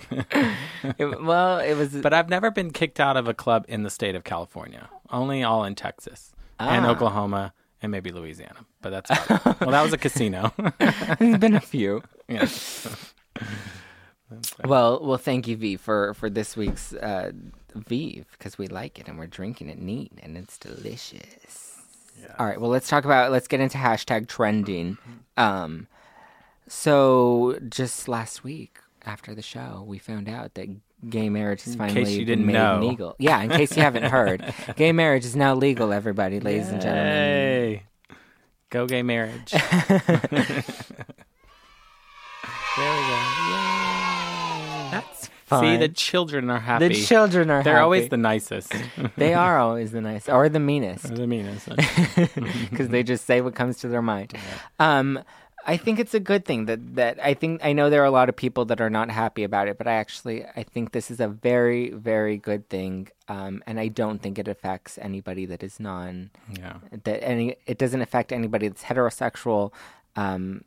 It- 0.99 1.21
well 1.23 1.59
it 1.59 1.75
was 1.75 1.89
but 1.93 2.13
I've 2.13 2.29
never 2.29 2.51
been 2.51 2.71
kicked 2.71 2.99
out 2.99 3.15
of 3.17 3.27
a 3.27 3.33
club 3.33 3.65
in 3.67 3.83
the 3.83 3.89
state 3.89 4.15
of 4.15 4.23
California. 4.23 4.89
Only 5.09 5.43
all 5.43 5.63
in 5.63 5.75
Texas 5.75 6.31
and 6.59 6.85
Ah. 6.85 6.89
Oklahoma 6.91 7.53
and 7.81 7.91
maybe 7.91 8.11
Louisiana. 8.11 8.65
But 8.81 8.89
that's 8.91 9.09
well, 9.61 9.71
that 9.71 9.81
was 9.83 9.93
a 9.93 9.97
casino. 9.97 10.53
there's 11.19 11.37
been 11.37 11.55
a 11.55 11.59
few 11.61 12.01
yeah. 12.27 12.47
Well, 14.65 14.99
well, 15.05 15.17
thank 15.17 15.47
you, 15.47 15.55
V, 15.57 15.77
for 15.77 16.13
for 16.15 16.29
this 16.29 16.57
week's 16.57 16.93
uh, 16.93 17.31
Vive 17.75 18.25
because 18.37 18.57
we 18.57 18.67
like 18.67 18.99
it 18.99 19.07
and 19.07 19.17
we're 19.17 19.27
drinking 19.27 19.69
it 19.69 19.79
neat 19.79 20.11
and 20.21 20.37
it's 20.37 20.57
delicious. 20.57 21.77
All 22.39 22.45
right, 22.45 22.59
well, 22.59 22.69
let's 22.69 22.87
talk 22.87 23.05
about 23.05 23.31
let's 23.31 23.47
get 23.47 23.59
into 23.59 23.77
hashtag 23.77 24.27
trending. 24.27 24.97
Um, 25.37 25.87
so 26.67 27.59
just 27.69 28.07
last 28.07 28.43
week 28.43 28.77
after 29.05 29.35
the 29.35 29.41
show, 29.41 29.83
we 29.85 29.97
found 29.99 30.29
out 30.29 30.53
that 30.53 30.69
gay 31.09 31.29
marriage 31.29 31.67
is 31.67 31.75
finally 31.75 32.05
case 32.05 32.11
you 32.13 32.19
been 32.19 32.27
didn't 32.27 32.45
made 32.45 32.53
know. 32.53 32.79
legal. 32.79 33.15
Yeah, 33.19 33.41
in 33.41 33.49
case 33.49 33.75
you 33.75 33.83
haven't 33.83 34.03
heard, 34.03 34.53
gay 34.75 34.91
marriage 34.91 35.25
is 35.25 35.35
now 35.35 35.53
legal. 35.55 35.91
Everybody, 35.91 36.39
ladies 36.39 36.69
and 36.69 36.81
gentlemen. 36.81 37.05
Hey, 37.13 37.83
go 38.69 38.85
gay 38.87 39.03
marriage. 39.03 39.51
there 39.87 40.63
we 42.77 42.77
go. 42.77 43.72
That's 45.61 45.73
See, 45.73 45.77
the 45.77 45.89
children 45.89 46.49
are 46.49 46.59
happy. 46.59 46.87
the 46.89 46.95
children 46.95 47.49
are. 47.49 47.57
Happy. 47.57 47.63
They're 47.65 47.73
happy. 47.75 47.83
always 47.83 48.09
the 48.09 48.17
nicest. 48.17 48.73
They 49.17 49.33
are 49.33 49.57
always 49.59 49.91
the 49.91 50.01
nicest, 50.01 50.29
or 50.29 50.49
the 50.49 50.59
meanest. 50.59 51.03
They're 51.03 51.17
the 51.17 51.27
meanest. 51.27 51.69
because 52.69 52.89
they 52.89 53.03
just 53.03 53.25
say 53.25 53.41
what 53.41 53.55
comes 53.55 53.79
to 53.79 53.87
their 53.87 54.01
mind. 54.01 54.33
Um, 54.79 55.23
I 55.65 55.77
think 55.77 55.99
it's 55.99 56.13
a 56.13 56.19
good 56.19 56.45
thing 56.45 56.65
that 56.65 56.95
that 56.95 57.23
I 57.23 57.33
think 57.33 57.63
I 57.63 57.73
know 57.73 57.89
there 57.89 58.01
are 58.01 58.05
a 58.05 58.11
lot 58.11 58.29
of 58.29 58.35
people 58.35 58.65
that 58.65 58.81
are 58.81 58.89
not 58.89 59.09
happy 59.09 59.43
about 59.43 59.67
it, 59.67 59.77
but 59.77 59.87
I 59.87 59.93
actually 59.93 60.45
I 60.55 60.63
think 60.63 60.91
this 60.91 61.09
is 61.09 61.19
a 61.19 61.27
very 61.27 61.91
very 61.91 62.37
good 62.37 62.67
thing, 62.69 63.09
um, 63.27 63.63
and 63.65 63.79
I 63.79 63.87
don't 63.87 64.21
think 64.21 64.37
it 64.37 64.47
affects 64.47 64.97
anybody 65.01 65.45
that 65.45 65.63
is 65.63 65.79
non 65.79 66.31
yeah. 66.57 66.77
that 67.03 67.23
any 67.23 67.55
it 67.65 67.77
doesn't 67.77 68.01
affect 68.01 68.31
anybody 68.31 68.67
that's 68.67 68.83
heterosexual. 68.83 69.71
Um, 70.15 70.63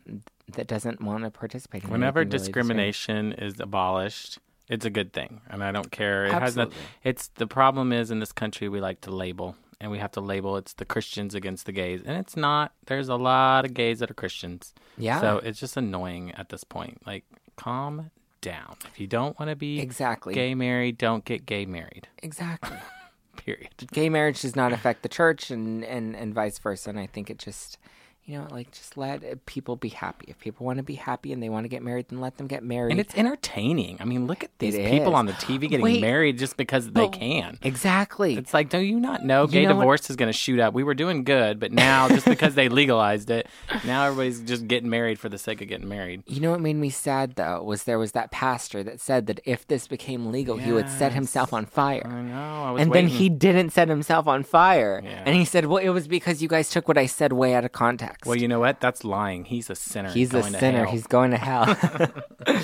that 0.52 0.66
doesn't 0.66 1.00
want 1.00 1.24
to 1.24 1.30
participate. 1.30 1.84
In 1.84 1.90
Whenever 1.90 2.20
anything 2.20 2.32
really 2.32 2.44
discrimination 2.44 3.32
is 3.32 3.58
abolished, 3.60 4.38
it's 4.68 4.84
a 4.84 4.90
good 4.90 5.12
thing, 5.12 5.40
and 5.48 5.62
I 5.62 5.72
don't 5.72 5.90
care. 5.90 6.26
It 6.26 6.32
has 6.32 6.56
not, 6.56 6.68
Absolutely. 6.68 6.76
It's 7.04 7.28
the 7.28 7.46
problem 7.46 7.92
is 7.92 8.10
in 8.10 8.18
this 8.20 8.32
country 8.32 8.68
we 8.68 8.80
like 8.80 9.00
to 9.02 9.10
label, 9.10 9.56
and 9.80 9.90
we 9.90 9.98
have 9.98 10.10
to 10.12 10.20
label 10.20 10.56
it's 10.56 10.72
the 10.74 10.84
Christians 10.84 11.34
against 11.34 11.66
the 11.66 11.72
gays, 11.72 12.02
and 12.04 12.16
it's 12.18 12.36
not. 12.36 12.72
There's 12.86 13.08
a 13.08 13.16
lot 13.16 13.64
of 13.64 13.74
gays 13.74 14.00
that 14.00 14.10
are 14.10 14.14
Christians. 14.14 14.74
Yeah. 14.98 15.20
So 15.20 15.38
it's 15.38 15.60
just 15.60 15.76
annoying 15.76 16.32
at 16.32 16.48
this 16.48 16.64
point. 16.64 17.00
Like, 17.06 17.24
calm 17.56 18.10
down. 18.40 18.76
If 18.86 19.00
you 19.00 19.06
don't 19.06 19.38
want 19.38 19.50
to 19.50 19.56
be 19.56 19.80
Exactly. 19.80 20.34
gay 20.34 20.54
married, 20.54 20.98
don't 20.98 21.24
get 21.24 21.46
gay 21.46 21.66
married. 21.66 22.08
exactly. 22.22 22.76
Period. 23.36 23.68
Gay 23.92 24.08
marriage 24.08 24.40
does 24.42 24.56
not 24.56 24.72
affect 24.72 25.02
the 25.02 25.08
church, 25.08 25.50
and 25.50 25.84
and 25.84 26.16
and 26.16 26.34
vice 26.34 26.58
versa. 26.58 26.90
And 26.90 26.98
I 26.98 27.06
think 27.06 27.30
it 27.30 27.38
just. 27.38 27.78
You 28.28 28.38
know, 28.38 28.48
like 28.50 28.72
just 28.72 28.96
let 28.96 29.22
uh, 29.24 29.36
people 29.46 29.76
be 29.76 29.88
happy. 29.88 30.24
If 30.28 30.40
people 30.40 30.66
want 30.66 30.78
to 30.78 30.82
be 30.82 30.96
happy 30.96 31.32
and 31.32 31.40
they 31.40 31.48
want 31.48 31.62
to 31.62 31.68
get 31.68 31.80
married, 31.80 32.06
then 32.08 32.20
let 32.20 32.38
them 32.38 32.48
get 32.48 32.64
married. 32.64 32.90
And 32.90 32.98
it's 32.98 33.14
entertaining. 33.14 33.98
I 34.00 34.04
mean, 34.04 34.26
look 34.26 34.42
at 34.42 34.50
these 34.58 34.74
It 34.74 34.90
people 34.90 35.12
is. 35.12 35.14
on 35.14 35.26
the 35.26 35.32
TV 35.34 35.60
getting 35.70 35.80
Wait. 35.82 36.00
married 36.00 36.36
just 36.36 36.56
because 36.56 36.90
they 36.90 37.06
can. 37.08 37.56
Exactly. 37.62 38.36
It's 38.36 38.52
like, 38.52 38.68
do 38.68 38.78
you 38.78 38.98
not 38.98 39.24
know 39.24 39.46
gay 39.46 39.62
know 39.64 39.74
divorce 39.74 40.10
is 40.10 40.16
going 40.16 40.28
to 40.28 40.36
shoot 40.36 40.58
up? 40.58 40.74
We 40.74 40.82
were 40.82 40.94
doing 40.94 41.22
good, 41.22 41.60
but 41.60 41.70
now 41.70 42.08
just 42.08 42.26
because 42.26 42.56
they 42.56 42.68
legalized 42.68 43.30
it, 43.30 43.46
now 43.84 44.06
everybody's 44.06 44.40
just 44.40 44.66
getting 44.66 44.90
married 44.90 45.20
for 45.20 45.28
the 45.28 45.38
sake 45.38 45.62
of 45.62 45.68
getting 45.68 45.88
married. 45.88 46.24
you 46.26 46.40
know 46.40 46.50
what 46.50 46.60
made 46.60 46.74
me 46.74 46.90
sad 46.90 47.36
though 47.36 47.62
was 47.62 47.84
there 47.84 47.98
was 47.98 48.10
that 48.12 48.32
pastor 48.32 48.82
that 48.82 49.00
said 49.00 49.26
that 49.28 49.38
if 49.44 49.68
this 49.68 49.86
became 49.86 50.32
legal, 50.32 50.56
he 50.56 50.72
would 50.72 50.88
set 50.88 51.12
himself 51.12 51.52
on 51.52 51.64
fire. 51.64 52.02
I 52.04 52.22
know. 52.22 52.34
I 52.64 52.70
was 52.72 52.82
And 52.82 52.90
waiting. 52.90 53.08
then 53.08 53.16
he 53.18 53.28
didn't 53.28 53.70
set 53.70 53.88
himself 53.88 54.26
on 54.26 54.42
fire. 54.42 55.00
Yeah. 55.04 55.22
And 55.24 55.36
he 55.36 55.44
said, 55.44 55.66
"Well, 55.66 55.78
it 55.78 55.90
was 55.90 56.08
because 56.08 56.42
you 56.42 56.48
guys 56.48 56.70
took 56.70 56.88
what 56.88 56.98
I 56.98 57.06
said 57.06 57.32
way 57.32 57.54
out 57.54 57.64
of 57.64 57.70
context." 57.70 58.15
Well, 58.24 58.36
you 58.36 58.48
know 58.48 58.58
what? 58.60 58.80
That's 58.80 59.04
lying. 59.04 59.44
He's 59.44 59.68
a 59.70 59.74
sinner. 59.74 60.10
He's 60.10 60.30
a 60.30 60.40
going 60.40 60.52
to 60.52 60.58
sinner. 60.58 60.84
hell. 60.84 60.90
He's 60.92 61.06
going 61.06 61.30
to 61.32 61.36
hell. 61.36 61.74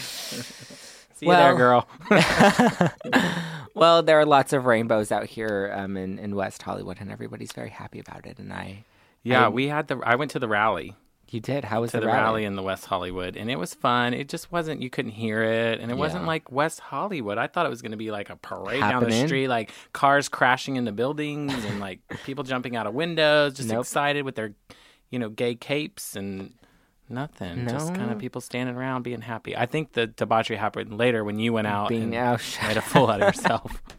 See 1.14 1.26
you 1.26 1.32
there, 1.32 1.54
well- 1.54 1.56
girl. 1.56 1.88
well, 3.74 4.02
there 4.02 4.18
are 4.18 4.26
lots 4.26 4.52
of 4.52 4.66
rainbows 4.66 5.12
out 5.12 5.26
here 5.26 5.72
um, 5.76 5.96
in 5.96 6.18
in 6.18 6.34
West 6.34 6.62
Hollywood, 6.62 6.98
and 7.00 7.10
everybody's 7.10 7.52
very 7.52 7.70
happy 7.70 8.00
about 8.00 8.26
it. 8.26 8.38
And 8.38 8.52
I, 8.52 8.84
yeah, 9.22 9.46
I- 9.46 9.48
we 9.48 9.68
had 9.68 9.88
the. 9.88 9.98
I 10.04 10.16
went 10.16 10.30
to 10.32 10.38
the 10.38 10.48
rally. 10.48 10.96
you 11.30 11.40
did. 11.40 11.64
How 11.64 11.80
was 11.80 11.92
to 11.92 11.98
the, 11.98 12.00
the, 12.02 12.06
rally? 12.08 12.18
rally? 12.18 12.44
in 12.44 12.56
the 12.56 12.62
West 12.62 12.86
Hollywood, 12.86 13.36
and 13.36 13.50
it 13.50 13.56
was 13.58 13.72
fun. 13.72 14.14
It 14.14 14.28
just 14.28 14.50
wasn't. 14.50 14.82
You 14.82 14.90
couldn't 14.90 15.12
hear 15.12 15.42
it, 15.42 15.80
and 15.80 15.90
it 15.90 15.96
wasn't 15.96 16.24
like 16.26 16.50
West 16.50 16.80
Hollywood. 16.80 17.38
I 17.38 17.46
thought 17.46 17.66
it 17.66 17.70
was 17.70 17.82
going 17.82 17.92
to 17.92 17.96
be 17.98 18.10
like 18.10 18.28
a 18.28 18.36
parade 18.36 18.80
down 18.80 19.04
the 19.04 19.26
street, 19.26 19.48
like 19.48 19.70
cars 19.92 20.28
crashing 20.28 20.76
into 20.76 20.92
buildings 20.92 21.52
and 21.66 21.78
like 21.80 22.00
people 22.24 22.42
jumping 22.44 22.74
out 22.76 22.86
of 22.86 22.94
windows, 22.94 23.54
just 23.54 23.68
Nope. 23.68 23.80
excited 23.82 24.24
with 24.24 24.34
their, 24.34 24.54
you 25.12 25.18
know, 25.18 25.28
gay 25.28 25.54
capes 25.54 26.16
and 26.16 26.54
nothing. 27.08 27.68
Just 27.68 27.94
kind 27.94 28.10
of 28.10 28.18
people 28.18 28.40
standing 28.40 28.74
around 28.74 29.02
being 29.02 29.20
happy. 29.20 29.56
I 29.56 29.66
think 29.66 29.92
the 29.92 30.08
debauchery 30.08 30.56
happened 30.56 30.96
later 30.96 31.22
when 31.22 31.38
you 31.38 31.52
went 31.52 31.66
out 31.68 31.90
Being 31.90 32.14
and 32.14 32.14
out, 32.14 32.58
made 32.66 32.78
a 32.78 32.82
fool 32.82 33.08
out 33.08 33.22
of 33.22 33.28
yourself. 33.28 33.82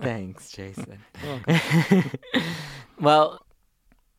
Thanks, 0.00 0.52
Jason. 0.52 0.98
well, 3.00 3.44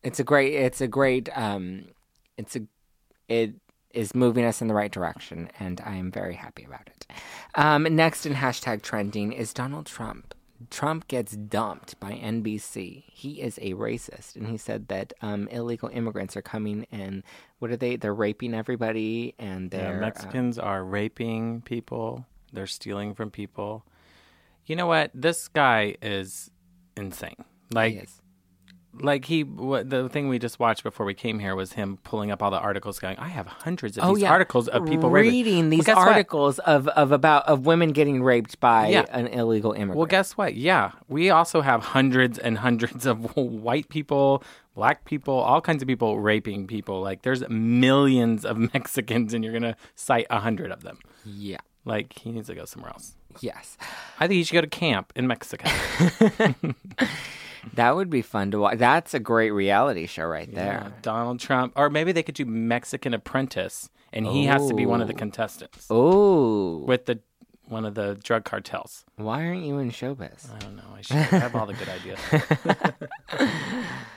it's 0.04 0.20
a 0.20 0.24
great. 0.24 0.54
It's 0.56 0.82
a 0.82 0.88
great. 0.88 1.30
Um, 1.38 1.86
it's 2.38 2.56
a. 2.56 2.62
It 3.30 3.54
is 3.92 4.14
moving 4.14 4.44
us 4.44 4.62
in 4.62 4.68
the 4.68 4.74
right 4.74 4.92
direction, 4.92 5.50
and 5.60 5.80
I 5.86 5.96
am 5.96 6.12
very 6.12 6.34
happy 6.34 6.66
about 6.66 6.88
it. 6.88 7.08
Um, 7.56 7.84
next 7.96 8.26
in 8.26 8.34
hashtag 8.34 8.82
trending 8.82 9.32
is 9.32 9.54
Donald 9.54 9.86
Trump. 9.86 10.34
Trump 10.70 11.08
gets 11.08 11.36
dumped 11.36 12.00
by 12.00 12.14
NBC. 12.14 13.04
He 13.08 13.42
is 13.42 13.58
a 13.62 13.74
racist, 13.74 14.36
and 14.36 14.48
he 14.48 14.58
said 14.58 14.88
that 14.88 15.14
um, 15.22 15.48
illegal 15.50 15.90
immigrants 15.90 16.38
are 16.38 16.42
coming 16.42 16.88
and 16.92 17.24
what 17.60 17.72
are 17.72 17.78
they? 17.78 17.96
They're 17.96 18.14
raping 18.14 18.54
everybody, 18.54 19.34
and 19.40 19.74
Yeah, 19.74 19.80
they're 19.80 19.98
uh, 19.98 20.02
Mexicans 20.02 20.60
are 20.60 20.84
raping 20.84 21.62
people. 21.62 22.26
They're 22.54 22.68
stealing 22.68 23.16
from 23.16 23.32
people. 23.32 23.86
You 24.66 24.76
know 24.76 24.88
what? 24.88 25.12
This 25.14 25.48
guy 25.48 25.96
is 26.02 26.52
insane. 26.98 27.44
Like. 27.72 28.08
Like 29.02 29.26
he, 29.26 29.44
what, 29.44 29.90
the 29.90 30.08
thing 30.10 30.30
we 30.30 30.40
just 30.40 30.60
watched 30.60 30.84
before 30.84 31.06
we 31.06 31.14
came 31.14 31.40
here 31.40 31.56
was 31.56 31.74
him 31.74 31.98
pulling 32.04 32.32
up 32.32 32.42
all 32.42 32.52
the 32.52 32.60
articles, 32.60 33.00
going, 33.00 33.18
"I 33.18 33.28
have 33.28 33.48
hundreds 33.48 33.98
of 33.98 34.04
Oh 34.06 34.14
these 34.16 34.24
yeah, 34.24 34.32
articles 34.32 34.68
of 34.68 34.86
people 34.86 35.10
raping." 35.10 35.32
reading 35.32 35.60
Well, 35.62 35.70
these 35.70 35.88
what? 35.88 35.98
articles 35.98 36.60
of, 36.60 36.88
of 36.90 37.12
about 37.12 37.46
of 37.48 37.66
women 37.66 37.92
getting 37.92 38.24
raped 38.24 38.60
by 38.60 38.88
Yeah. 38.88 39.06
an 39.12 39.28
illegal 39.28 39.72
immigrant. 39.74 39.98
Well, 39.98 40.06
guess 40.08 40.34
what? 40.38 40.56
Yeah, 40.56 40.92
we 41.08 41.30
also 41.30 41.62
have 41.62 41.84
hundreds 41.84 42.38
and 42.40 42.58
hundreds 42.60 43.06
of 43.06 43.36
white 43.38 43.90
people, 43.90 44.44
black 44.76 45.06
people, 45.06 45.34
all 45.34 45.62
kinds 45.62 45.82
of 45.82 45.88
people 45.88 46.20
raping 46.20 46.66
people. 46.68 47.02
Like, 47.02 47.22
there's 47.24 47.48
millions 47.50 48.46
of 48.46 48.58
Mexicans, 48.74 49.34
and 49.34 49.44
you're 49.44 49.54
gonna 49.54 49.76
cite 49.96 50.28
a 50.30 50.40
hundred 50.40 50.72
of 50.72 50.84
them. 50.84 51.00
yeah, 51.26 51.58
Like, 51.86 52.18
he 52.20 52.32
needs 52.32 52.48
to 52.48 52.56
go 52.56 52.66
somewhere 52.66 52.92
else. 52.92 53.16
yes, 53.42 53.78
I 54.20 54.28
think 54.28 54.38
he 54.38 54.44
should 54.44 54.54
go 54.54 54.62
to 54.62 54.68
camp 54.68 55.12
in 55.16 55.28
Mexico. 55.28 55.70
that 57.74 57.96
would 57.96 58.10
be 58.10 58.22
fun 58.22 58.52
to 58.52 58.60
watch. 58.60 58.78
That's 58.78 59.14
a 59.14 59.20
great 59.20 59.52
reality 59.52 60.06
show 60.06 60.26
right 60.26 60.48
Yeah, 60.48 60.56
there. 60.56 60.94
Donald 61.02 61.40
Trump, 61.40 61.74
or 61.76 61.90
maybe 61.90 62.12
they 62.12 62.24
could 62.24 62.36
do 62.36 62.46
Mexican 62.46 63.14
Apprentice, 63.14 63.90
and 64.14 64.26
he 64.28 64.46
has 64.46 64.68
to 64.68 64.74
be 64.74 64.86
one 64.86 65.02
of 65.02 65.08
the 65.08 65.14
contestants 65.14 65.88
Oh, 65.90 66.78
with 66.86 67.06
the 67.06 67.20
one 67.68 67.84
of 67.86 67.96
the 67.96 68.16
drug 68.24 68.44
cartels. 68.46 69.06
why 69.16 69.44
aren't 69.46 69.64
you 69.64 69.80
in 69.80 69.90
showbiz? 69.90 70.54
I 70.56 70.60
don't 70.60 70.76
know. 70.76 70.84
I 70.96 71.02
should 71.02 71.16
have 71.18 71.56
all 71.56 71.66
the 71.66 71.74
good 71.74 71.90
ideas. 71.90 72.20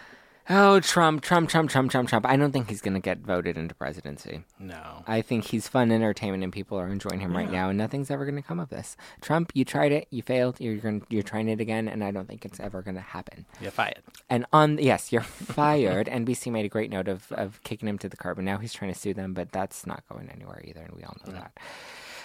Oh, 0.50 0.80
Trump, 0.80 1.20
Trump, 1.22 1.50
Trump, 1.50 1.68
Trump, 1.68 1.90
Trump, 1.90 2.08
Trump. 2.08 2.24
I 2.26 2.36
don't 2.36 2.52
think 2.52 2.70
he's 2.70 2.80
going 2.80 2.94
to 2.94 3.00
get 3.00 3.18
voted 3.18 3.58
into 3.58 3.74
presidency. 3.74 4.44
No. 4.58 5.04
I 5.06 5.20
think 5.20 5.44
he's 5.44 5.68
fun 5.68 5.92
entertainment 5.92 6.42
and 6.42 6.50
people 6.50 6.78
are 6.78 6.88
enjoying 6.88 7.20
him 7.20 7.36
right 7.36 7.50
now 7.50 7.68
and 7.68 7.76
nothing's 7.76 8.10
ever 8.10 8.24
going 8.24 8.36
to 8.36 8.46
come 8.46 8.58
of 8.58 8.70
this. 8.70 8.96
Trump, 9.20 9.52
you 9.54 9.66
tried 9.66 9.92
it, 9.92 10.08
you 10.10 10.22
failed, 10.22 10.58
you're 10.58 10.76
going 10.76 11.02
you're 11.10 11.22
trying 11.22 11.48
it 11.48 11.60
again 11.60 11.86
and 11.86 12.02
I 12.02 12.12
don't 12.12 12.26
think 12.26 12.46
it's 12.46 12.60
ever 12.60 12.80
going 12.80 12.94
to 12.94 13.02
happen. 13.02 13.44
You're 13.60 13.70
fired. 13.70 14.00
And 14.30 14.46
on 14.52 14.78
yes, 14.78 15.12
you're 15.12 15.20
fired. 15.22 16.06
NBC 16.06 16.50
made 16.50 16.64
a 16.64 16.70
great 16.70 16.90
note 16.90 17.08
of 17.08 17.30
of 17.32 17.62
kicking 17.62 17.88
him 17.88 17.98
to 17.98 18.08
the 18.08 18.16
curb 18.16 18.38
and 18.38 18.46
now 18.46 18.56
he's 18.56 18.72
trying 18.72 18.92
to 18.92 18.98
sue 18.98 19.12
them, 19.12 19.34
but 19.34 19.52
that's 19.52 19.86
not 19.86 20.02
going 20.08 20.30
anywhere 20.30 20.62
either 20.64 20.80
and 20.80 20.94
we 20.96 21.02
all 21.04 21.16
know 21.26 21.32
that. 21.34 21.52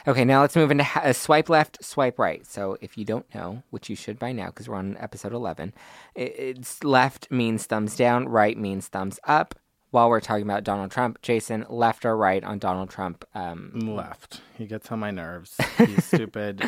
Okay, 0.08 0.26
now 0.26 0.42
let's 0.42 0.56
move 0.56 0.70
into 0.72 0.84
ha- 0.84 1.02
uh, 1.06 1.14
swipe 1.14 1.50
left, 1.50 1.84
swipe 1.84 2.20
right. 2.20 2.46
So 2.46 2.78
if 2.82 2.98
you 2.98 3.06
don't 3.06 3.26
know, 3.34 3.64
which 3.70 3.90
you 3.90 3.96
should 3.96 4.20
by 4.20 4.32
now 4.34 4.48
because 4.48 4.68
we're 4.68 4.76
on 4.76 4.98
episode 5.00 5.32
11, 5.34 5.74
i- 6.18 6.20
it's 6.20 6.84
left 6.84 7.32
means 7.32 7.66
thumbs 7.66 7.96
down, 7.96 8.28
right 8.28 8.58
means 8.58 8.88
thumbs 8.88 9.20
up. 9.26 9.56
While 9.92 10.10
we're 10.10 10.22
talking 10.22 10.44
about 10.44 10.64
Donald 10.64 10.90
Trump, 10.90 11.22
Jason, 11.22 11.66
left 11.70 12.04
or 12.04 12.18
right 12.18 12.44
on 12.44 12.58
Donald 12.58 12.90
Trump? 12.90 13.24
Um, 13.36 13.72
Left. 13.96 14.42
He 14.58 14.66
gets 14.66 14.92
on 14.92 15.00
my 15.00 15.12
nerves. 15.12 15.56
He's 15.78 16.04
stupid. 16.04 16.64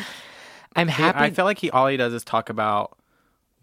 I'm 0.76 0.86
happy 0.86 1.18
I 1.18 1.30
feel 1.30 1.44
like 1.44 1.58
he 1.58 1.68
all 1.70 1.88
he 1.88 1.96
does 1.96 2.12
is 2.12 2.22
talk 2.22 2.50
about 2.50 2.96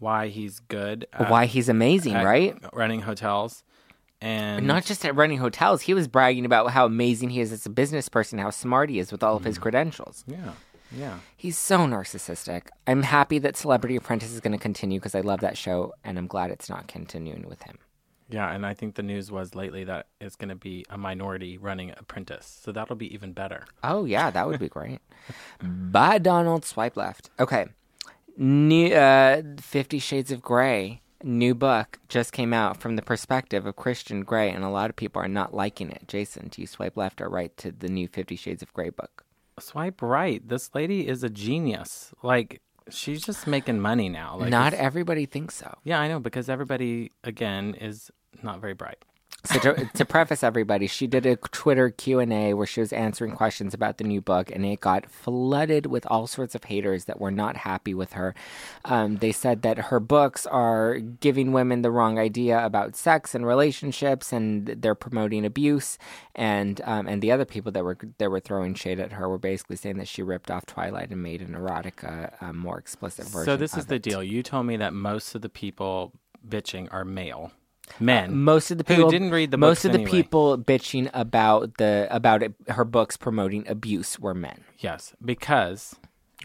why 0.00 0.28
he's 0.28 0.60
good. 0.60 1.06
At, 1.14 1.30
why 1.30 1.46
he's 1.46 1.70
amazing, 1.70 2.12
right? 2.14 2.56
Running 2.74 3.00
hotels, 3.02 3.64
and 4.24 4.66
Not 4.66 4.84
just 4.84 5.04
at 5.04 5.14
running 5.14 5.38
hotels. 5.38 5.82
He 5.82 5.94
was 5.94 6.08
bragging 6.08 6.44
about 6.46 6.70
how 6.70 6.86
amazing 6.86 7.30
he 7.30 7.40
is 7.40 7.52
as 7.52 7.66
a 7.66 7.70
business 7.70 8.08
person, 8.08 8.38
how 8.38 8.50
smart 8.50 8.88
he 8.90 8.98
is 8.98 9.12
with 9.12 9.22
all 9.22 9.36
of 9.36 9.42
Mm. 9.42 9.46
his 9.46 9.58
credentials. 9.58 10.24
yeah, 10.26 10.52
yeah. 10.90 11.18
He's 11.36 11.58
so 11.58 11.78
narcissistic. 11.80 12.68
I'm 12.86 13.02
happy 13.02 13.38
that 13.40 13.56
Celebrity 13.56 13.96
Apprentice 13.96 14.32
is 14.32 14.40
going 14.40 14.52
to 14.52 14.58
continue 14.58 14.98
because 14.98 15.14
I 15.14 15.20
love 15.20 15.40
that 15.40 15.56
show, 15.58 15.92
and 16.04 16.18
I'm 16.18 16.26
glad 16.26 16.50
it's 16.50 16.68
not 16.70 16.86
continuing 16.88 17.46
with 17.48 17.62
him. 17.64 17.78
Yeah, 18.30 18.50
and 18.50 18.64
I 18.64 18.72
think 18.72 18.94
the 18.94 19.02
news 19.02 19.30
was 19.30 19.54
lately 19.54 19.84
that 19.84 20.06
it's 20.18 20.34
going 20.34 20.48
to 20.48 20.54
be 20.54 20.86
a 20.88 20.96
minority 20.96 21.58
running 21.58 21.90
apprentice, 21.90 22.60
so 22.64 22.72
that'll 22.72 22.96
be 22.96 23.12
even 23.12 23.32
better. 23.34 23.66
Oh 23.82 24.06
yeah, 24.06 24.30
that 24.30 24.46
would 24.46 24.58
be 24.58 24.68
great. 24.70 25.00
Bye, 25.62 26.16
Donald. 26.18 26.64
Swipe 26.64 26.96
left. 26.96 27.28
Okay. 27.38 27.66
New 28.38 28.92
uh, 28.94 29.42
Fifty 29.60 29.98
Shades 29.98 30.32
of 30.32 30.40
Grey 30.40 31.02
new 31.24 31.54
book 31.54 31.98
just 32.08 32.32
came 32.32 32.52
out 32.52 32.80
from 32.80 32.96
the 32.96 33.02
perspective 33.02 33.66
of 33.66 33.76
Christian 33.76 34.22
Grey, 34.22 34.50
and 34.50 34.64
a 34.64 34.68
lot 34.68 34.90
of 34.90 34.96
people 34.96 35.20
are 35.22 35.28
not 35.28 35.54
liking 35.54 35.90
it. 35.90 36.06
Jason, 36.06 36.48
do 36.48 36.60
you 36.60 36.66
swipe 36.66 36.96
left 36.96 37.20
or 37.20 37.28
right 37.28 37.56
to 37.56 37.72
the 37.72 37.88
new 37.88 38.06
Fifty 38.08 38.36
Shades 38.36 38.62
of 38.62 38.72
Grey 38.72 38.90
book? 38.90 39.24
Swipe 39.58 40.02
right. 40.02 40.46
This 40.46 40.74
lady 40.74 41.06
is 41.08 41.22
a 41.22 41.30
genius. 41.30 42.12
Like 42.22 42.60
she's 42.90 43.24
just 43.24 43.46
making 43.46 43.80
money 43.80 44.08
now. 44.08 44.36
Like 44.36 44.50
not 44.50 44.74
everybody 44.74 45.26
thinks 45.26 45.56
so. 45.56 45.78
Yeah, 45.84 46.00
I 46.00 46.08
know 46.08 46.20
because 46.20 46.48
everybody 46.48 47.10
again 47.22 47.74
is 47.74 48.10
not 48.42 48.60
very 48.60 48.74
bright. 48.74 49.04
So 49.44 49.58
to, 49.60 49.90
to 49.92 50.04
preface 50.06 50.42
everybody, 50.42 50.86
she 50.86 51.06
did 51.06 51.26
a 51.26 51.36
Twitter 51.36 51.90
Q 51.90 52.18
and 52.18 52.32
A 52.32 52.54
where 52.54 52.66
she 52.66 52.80
was 52.80 52.92
answering 52.92 53.32
questions 53.32 53.74
about 53.74 53.98
the 53.98 54.04
new 54.04 54.22
book, 54.22 54.50
and 54.50 54.64
it 54.64 54.80
got 54.80 55.10
flooded 55.10 55.86
with 55.86 56.06
all 56.06 56.26
sorts 56.26 56.54
of 56.54 56.64
haters 56.64 57.04
that 57.04 57.20
were 57.20 57.30
not 57.30 57.58
happy 57.58 57.92
with 57.92 58.14
her. 58.14 58.34
Um, 58.86 59.16
they 59.16 59.32
said 59.32 59.62
that 59.62 59.76
her 59.76 60.00
books 60.00 60.46
are 60.46 60.98
giving 60.98 61.52
women 61.52 61.82
the 61.82 61.90
wrong 61.90 62.18
idea 62.18 62.64
about 62.64 62.96
sex 62.96 63.34
and 63.34 63.46
relationships, 63.46 64.32
and 64.32 64.66
they're 64.66 64.94
promoting 64.94 65.44
abuse. 65.44 65.98
And 66.34 66.80
um, 66.84 67.06
and 67.06 67.20
the 67.20 67.30
other 67.30 67.44
people 67.44 67.70
that 67.72 67.84
were 67.84 67.98
that 68.18 68.30
were 68.30 68.40
throwing 68.40 68.74
shade 68.74 68.98
at 68.98 69.12
her 69.12 69.28
were 69.28 69.38
basically 69.38 69.76
saying 69.76 69.98
that 69.98 70.08
she 70.08 70.22
ripped 70.22 70.50
off 70.50 70.64
Twilight 70.64 71.10
and 71.10 71.22
made 71.22 71.42
an 71.42 71.54
erotica, 71.54 72.32
um, 72.42 72.56
more 72.56 72.78
explicit 72.78 73.26
version. 73.26 73.44
So 73.44 73.56
this 73.56 73.72
is 73.72 73.80
of 73.80 73.88
the 73.88 73.98
deal. 73.98 74.22
You 74.22 74.42
told 74.42 74.66
me 74.66 74.76
that 74.78 74.94
most 74.94 75.34
of 75.34 75.42
the 75.42 75.50
people 75.50 76.12
bitching 76.48 76.88
are 76.92 77.04
male 77.04 77.52
men. 78.00 78.30
Uh, 78.30 78.32
most 78.34 78.70
of 78.70 78.78
the 78.78 78.84
people 78.84 79.04
Who 79.06 79.10
didn't 79.10 79.30
read 79.30 79.50
the 79.50 79.56
most 79.58 79.84
of 79.84 79.92
the 79.92 79.98
anyway. 80.00 80.10
people 80.10 80.58
bitching 80.58 81.10
about 81.14 81.76
the 81.78 82.06
about 82.10 82.42
it, 82.42 82.54
her 82.68 82.84
books 82.84 83.16
promoting 83.16 83.66
abuse 83.68 84.18
were 84.18 84.34
men. 84.34 84.64
yes, 84.78 85.14
because 85.24 85.94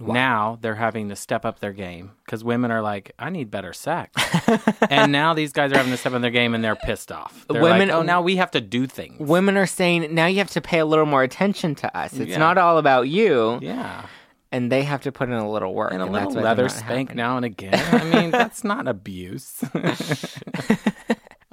now 0.02 0.58
they're 0.62 0.76
having 0.76 1.10
to 1.10 1.16
step 1.16 1.44
up 1.44 1.60
their 1.60 1.74
game 1.74 2.12
because 2.24 2.42
women 2.42 2.72
are 2.72 2.82
like, 2.82 3.12
I 3.20 3.30
need 3.30 3.52
better 3.52 3.74
sex, 3.74 4.12
and 4.90 5.12
now 5.12 5.34
these 5.34 5.52
guys 5.52 5.74
are 5.74 5.78
having 5.78 5.92
to 5.92 5.98
step 5.98 6.14
up 6.14 6.22
their 6.22 6.32
game 6.32 6.56
and 6.56 6.64
they're 6.64 6.76
pissed 6.78 7.12
off. 7.12 7.46
They're 7.50 7.62
Women- 7.62 7.90
like, 7.90 7.98
oh, 7.98 8.02
now 8.04 8.22
we 8.22 8.38
have 8.38 8.52
to 8.52 8.62
do 8.62 8.88
things. 8.88 9.20
Women 9.20 9.58
are 9.58 9.66
saying 9.66 10.14
now 10.16 10.26
you 10.28 10.38
have 10.38 10.52
to 10.52 10.62
pay 10.62 10.80
a 10.80 10.86
little 10.86 11.06
more 11.06 11.24
attention 11.24 11.76
to 11.76 11.98
us. 11.98 12.14
It's 12.14 12.32
Yeah. 12.32 12.38
not 12.38 12.58
all 12.58 12.78
about 12.78 13.10
you, 13.10 13.60
yeah, 13.62 14.06
and 14.54 14.72
they 14.72 14.84
have 14.84 15.02
to 15.02 15.12
put 15.12 15.28
in 15.28 15.36
a 15.36 15.52
little 15.52 15.74
work. 15.74 15.92
and 15.92 16.02
a 16.02 16.06
and 16.06 16.14
little 16.14 16.32
leather 16.32 16.70
spank 16.70 17.10
happy. 17.10 17.18
now 17.18 17.36
and 17.36 17.44
again. 17.46 17.74
I 17.94 18.04
mean, 18.22 18.32
that's 18.42 18.64
not 18.64 18.88
abuse. 18.88 19.62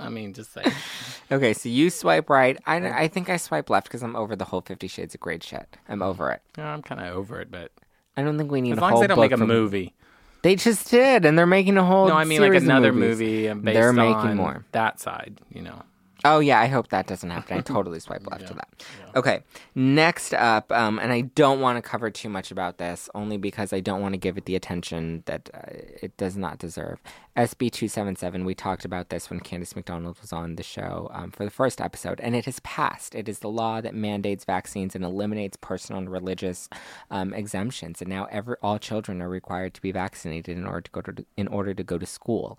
I 0.06 0.08
mean, 0.08 0.32
just 0.32 0.52
say 0.52 0.62
Okay, 1.32 1.52
so 1.52 1.68
you 1.68 1.90
swipe 1.90 2.30
right. 2.30 2.56
I, 2.66 2.76
I 2.76 3.08
think 3.08 3.28
I 3.28 3.36
swipe 3.36 3.68
left 3.68 3.88
because 3.88 4.02
I'm 4.02 4.14
over 4.16 4.36
the 4.36 4.44
whole 4.44 4.60
Fifty 4.60 4.86
Shades 4.86 5.14
of 5.14 5.20
Grey 5.20 5.38
shit. 5.40 5.76
I'm 5.88 5.98
mm. 5.98 6.04
over 6.04 6.30
it. 6.30 6.42
I'm 6.56 6.82
kind 6.82 7.00
of 7.00 7.14
over 7.14 7.40
it, 7.40 7.50
but 7.50 7.72
I 8.16 8.22
don't 8.22 8.38
think 8.38 8.50
we 8.50 8.60
need 8.60 8.72
as 8.72 8.78
a 8.78 8.80
long 8.80 8.90
as 8.90 8.94
whole 8.94 9.00
they 9.02 9.06
don't 9.08 9.16
book 9.16 9.24
make 9.24 9.32
a 9.32 9.38
from- 9.38 9.48
movie. 9.48 9.94
They 10.42 10.54
just 10.54 10.88
did, 10.90 11.24
and 11.24 11.36
they're 11.36 11.44
making 11.44 11.76
a 11.76 11.84
whole. 11.84 12.06
No, 12.06 12.14
I 12.14 12.24
mean 12.24 12.40
like 12.40 12.48
series 12.48 12.62
of 12.62 12.68
another 12.68 12.92
movies. 12.92 13.18
movie 13.18 13.48
um, 13.48 13.58
and 13.58 13.64
based 13.64 13.74
They're 13.74 13.92
making 13.92 14.14
on 14.14 14.36
more. 14.36 14.64
that 14.70 15.00
side, 15.00 15.40
you 15.52 15.62
know. 15.62 15.82
Oh 16.24 16.38
yeah, 16.38 16.60
I 16.60 16.66
hope 16.66 16.88
that 16.88 17.06
doesn't 17.06 17.28
happen. 17.28 17.58
I 17.58 17.60
totally 17.62 18.00
swipe 18.00 18.26
left 18.26 18.48
to 18.48 18.54
that. 18.54 18.84
Okay, 19.14 19.40
next 19.74 20.32
up, 20.32 20.72
um, 20.72 20.98
and 20.98 21.12
I 21.12 21.22
don't 21.22 21.60
want 21.60 21.76
to 21.76 21.82
cover 21.82 22.10
too 22.10 22.28
much 22.28 22.50
about 22.50 22.78
this, 22.78 23.10
only 23.14 23.36
because 23.36 23.72
I 23.72 23.80
don't 23.80 24.00
want 24.00 24.14
to 24.14 24.18
give 24.18 24.38
it 24.38 24.46
the 24.46 24.56
attention 24.56 25.22
that 25.26 25.50
uh, 25.52 25.60
it 26.02 26.16
does 26.16 26.36
not 26.36 26.58
deserve. 26.58 27.02
SB 27.36 27.70
two 27.70 27.86
seven 27.88 28.16
seven. 28.16 28.44
We 28.46 28.54
talked 28.54 28.84
about 28.84 29.10
this 29.10 29.28
when 29.28 29.40
Candice 29.40 29.76
McDonald 29.76 30.18
was 30.20 30.32
on 30.32 30.56
the 30.56 30.62
show 30.62 31.10
um, 31.12 31.30
for 31.30 31.44
the 31.44 31.50
first 31.50 31.80
episode, 31.80 32.18
and 32.20 32.34
it 32.34 32.46
has 32.46 32.60
passed. 32.60 33.14
It 33.14 33.28
is 33.28 33.40
the 33.40 33.50
law 33.50 33.82
that 33.82 33.94
mandates 33.94 34.44
vaccines 34.44 34.94
and 34.94 35.04
eliminates 35.04 35.58
personal 35.60 35.98
and 36.00 36.10
religious 36.10 36.68
um, 37.10 37.34
exemptions, 37.34 38.00
and 38.00 38.08
now 38.08 38.26
every 38.30 38.56
all 38.62 38.78
children 38.78 39.20
are 39.20 39.28
required 39.28 39.74
to 39.74 39.82
be 39.82 39.92
vaccinated 39.92 40.56
in 40.56 40.66
order 40.66 40.80
to 40.80 40.90
go 40.90 41.00
to 41.02 41.26
in 41.36 41.46
order 41.48 41.74
to 41.74 41.84
go 41.84 41.98
to 41.98 42.06
school. 42.06 42.58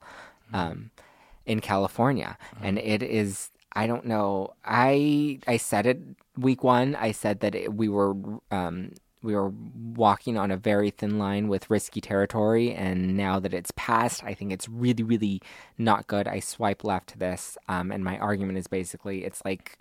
Um, 0.54 0.92
in 1.48 1.62
California, 1.62 2.38
and 2.62 2.78
it 2.78 3.02
is. 3.02 3.50
I 3.74 3.88
don't 3.88 4.06
know. 4.06 4.54
I 4.66 5.40
I 5.48 5.58
said 5.58 5.86
it 5.88 6.00
week 6.38 6.64
one. 6.64 6.96
I 6.96 7.12
said 7.12 7.40
that 7.40 7.56
it, 7.56 7.74
we 7.74 7.90
were 7.90 8.16
um, 8.52 8.92
we 9.24 9.34
were 9.34 9.52
walking 9.96 10.38
on 10.38 10.52
a 10.52 10.58
very 10.58 10.90
thin 10.92 11.18
line 11.18 11.48
with 11.48 11.70
risky 11.70 12.02
territory, 12.02 12.74
and 12.74 13.16
now 13.18 13.40
that 13.40 13.54
it's 13.54 13.72
passed, 13.76 14.24
I 14.24 14.34
think 14.34 14.52
it's 14.52 14.68
really 14.70 15.04
really 15.04 15.42
not 15.78 16.08
good. 16.08 16.28
I 16.28 16.40
swipe 16.40 16.84
left 16.84 17.10
to 17.10 17.18
this, 17.18 17.58
um, 17.68 17.92
and 17.92 18.04
my 18.04 18.18
argument 18.20 18.58
is 18.58 18.68
basically 18.68 19.24
it's 19.24 19.42
like 19.46 19.78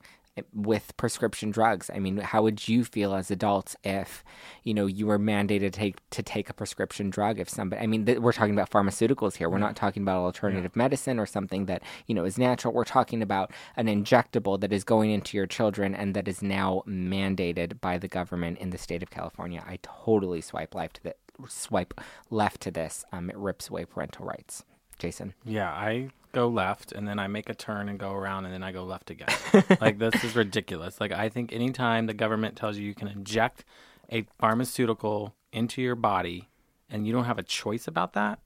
with 0.52 0.96
prescription 0.96 1.50
drugs. 1.50 1.90
I 1.92 1.98
mean, 1.98 2.18
how 2.18 2.42
would 2.42 2.68
you 2.68 2.84
feel 2.84 3.14
as 3.14 3.30
adults 3.30 3.76
if, 3.82 4.24
you 4.62 4.74
know, 4.74 4.86
you 4.86 5.06
were 5.06 5.18
mandated 5.18 5.60
to 5.60 5.70
take 5.70 6.10
to 6.10 6.22
take 6.22 6.50
a 6.50 6.54
prescription 6.54 7.10
drug? 7.10 7.38
If 7.38 7.48
somebody, 7.48 7.82
I 7.82 7.86
mean, 7.86 8.06
th- 8.06 8.18
we're 8.18 8.32
talking 8.32 8.54
about 8.54 8.70
pharmaceuticals 8.70 9.36
here. 9.36 9.48
We're 9.48 9.58
not 9.58 9.76
talking 9.76 10.02
about 10.02 10.22
alternative 10.22 10.76
medicine 10.76 11.18
or 11.18 11.26
something 11.26 11.66
that 11.66 11.82
you 12.06 12.14
know 12.14 12.24
is 12.24 12.38
natural. 12.38 12.74
We're 12.74 12.84
talking 12.84 13.22
about 13.22 13.52
an 13.76 13.86
injectable 13.86 14.60
that 14.60 14.72
is 14.72 14.84
going 14.84 15.10
into 15.10 15.36
your 15.36 15.46
children 15.46 15.94
and 15.94 16.14
that 16.14 16.28
is 16.28 16.42
now 16.42 16.82
mandated 16.86 17.80
by 17.80 17.98
the 17.98 18.08
government 18.08 18.58
in 18.58 18.70
the 18.70 18.78
state 18.78 19.02
of 19.02 19.10
California. 19.10 19.64
I 19.66 19.78
totally 19.82 20.40
swipe 20.40 20.74
left 20.74 20.96
to 20.96 21.02
the 21.02 21.14
swipe 21.48 21.94
left 22.30 22.60
to 22.62 22.70
this. 22.70 23.04
Um, 23.12 23.30
it 23.30 23.36
rips 23.36 23.68
away 23.68 23.84
parental 23.84 24.26
rights. 24.26 24.64
Jason. 24.98 25.34
Yeah, 25.44 25.70
I 25.70 26.08
go 26.32 26.48
left 26.48 26.92
and 26.92 27.06
then 27.08 27.18
I 27.18 27.26
make 27.28 27.48
a 27.48 27.54
turn 27.54 27.88
and 27.88 27.98
go 27.98 28.12
around 28.12 28.44
and 28.44 28.52
then 28.52 28.62
I 28.62 28.72
go 28.72 28.84
left 28.84 29.10
again. 29.10 29.28
like 29.80 29.98
this 29.98 30.22
is 30.24 30.36
ridiculous. 30.36 31.00
Like 31.00 31.12
I 31.12 31.28
think 31.28 31.52
anytime 31.52 32.06
the 32.06 32.14
government 32.14 32.56
tells 32.56 32.76
you 32.76 32.86
you 32.86 32.94
can 32.94 33.08
inject 33.08 33.64
a 34.12 34.26
pharmaceutical 34.38 35.34
into 35.52 35.80
your 35.82 35.94
body 35.96 36.48
and 36.90 37.06
you 37.06 37.12
don't 37.12 37.24
have 37.24 37.38
a 37.38 37.42
choice 37.42 37.88
about 37.88 38.12
that, 38.14 38.38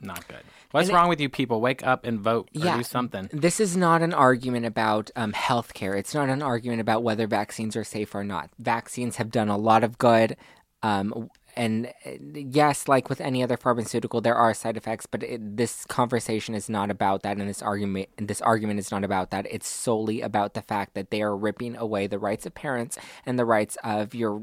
not 0.00 0.26
good. 0.28 0.40
What's 0.70 0.88
And 0.88 0.94
it- 0.94 0.98
wrong 0.98 1.08
with 1.08 1.20
you 1.20 1.28
people? 1.28 1.60
Wake 1.60 1.84
up 1.86 2.04
and 2.06 2.20
vote 2.20 2.48
or 2.56 2.64
Yeah. 2.64 2.76
do 2.76 2.82
something. 2.82 3.28
This 3.32 3.58
is 3.60 3.76
not 3.76 4.02
an 4.02 4.12
argument 4.14 4.66
about 4.66 5.10
um, 5.16 5.32
healthcare. 5.32 5.98
It's 5.98 6.14
not 6.14 6.28
an 6.28 6.42
argument 6.42 6.80
about 6.80 7.02
whether 7.02 7.26
vaccines 7.26 7.74
are 7.76 7.84
safe 7.84 8.14
or 8.14 8.22
not. 8.24 8.50
Vaccines 8.58 9.16
have 9.16 9.30
done 9.30 9.48
a 9.48 9.56
lot 9.58 9.82
of 9.84 9.98
good. 9.98 10.36
Um, 10.82 11.28
and 11.56 11.86
uh, 12.06 12.10
yes, 12.32 12.88
like 12.88 13.08
with 13.08 13.20
any 13.20 13.42
other 13.42 13.56
pharmaceutical, 13.56 14.20
there 14.20 14.34
are 14.34 14.54
side 14.54 14.76
effects, 14.76 15.06
but 15.06 15.22
it, 15.22 15.56
this 15.56 15.84
conversation 15.86 16.54
is 16.54 16.68
not 16.68 16.90
about 16.90 17.22
that, 17.22 17.36
and 17.36 17.48
this 17.48 17.62
argument, 17.62 18.08
this 18.18 18.40
argument 18.40 18.80
is 18.80 18.90
not 18.90 19.04
about 19.04 19.30
that. 19.30 19.46
It's 19.50 19.68
solely 19.68 20.20
about 20.20 20.54
the 20.54 20.62
fact 20.62 20.94
that 20.94 21.10
they 21.10 21.22
are 21.22 21.36
ripping 21.36 21.76
away 21.76 22.06
the 22.06 22.18
rights 22.18 22.46
of 22.46 22.54
parents 22.54 22.98
and 23.26 23.38
the 23.38 23.44
rights 23.44 23.76
of 23.84 24.14
your 24.14 24.42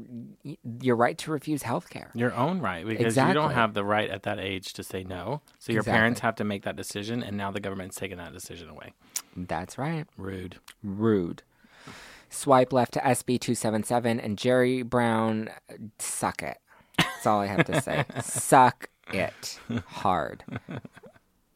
your 0.80 0.96
right 0.96 1.18
to 1.18 1.30
refuse 1.30 1.62
healthcare. 1.62 2.08
Your 2.14 2.34
own 2.34 2.60
right, 2.60 2.86
because 2.86 3.16
you 3.16 3.32
don't 3.32 3.52
have 3.52 3.74
the 3.74 3.84
right 3.84 4.08
at 4.10 4.22
that 4.24 4.38
age 4.38 4.72
to 4.74 4.82
say 4.82 5.04
no. 5.04 5.42
So 5.58 5.72
your 5.72 5.80
Exactly. 5.80 5.98
parents 5.98 6.20
have 6.20 6.34
to 6.36 6.44
make 6.44 6.62
that 6.64 6.76
decision, 6.76 7.22
and 7.22 7.36
now 7.36 7.50
the 7.50 7.60
government's 7.60 7.96
taking 7.96 8.18
that 8.18 8.32
decision 8.32 8.68
away. 8.68 8.92
That's 9.36 9.78
right. 9.78 10.06
Rude. 10.16 10.56
Rude. 10.82 11.42
Swipe 12.30 12.72
left 12.72 12.92
to 12.92 13.00
SB277 13.00 14.22
and 14.22 14.36
Jerry 14.36 14.82
Brown, 14.82 15.48
suck 15.98 16.42
it. 16.42 16.58
That's 16.98 17.26
all 17.26 17.40
I 17.40 17.46
have 17.46 17.66
to 17.66 17.80
say. 17.80 18.04
suck 18.22 18.88
it 19.12 19.58
hard. 19.86 20.44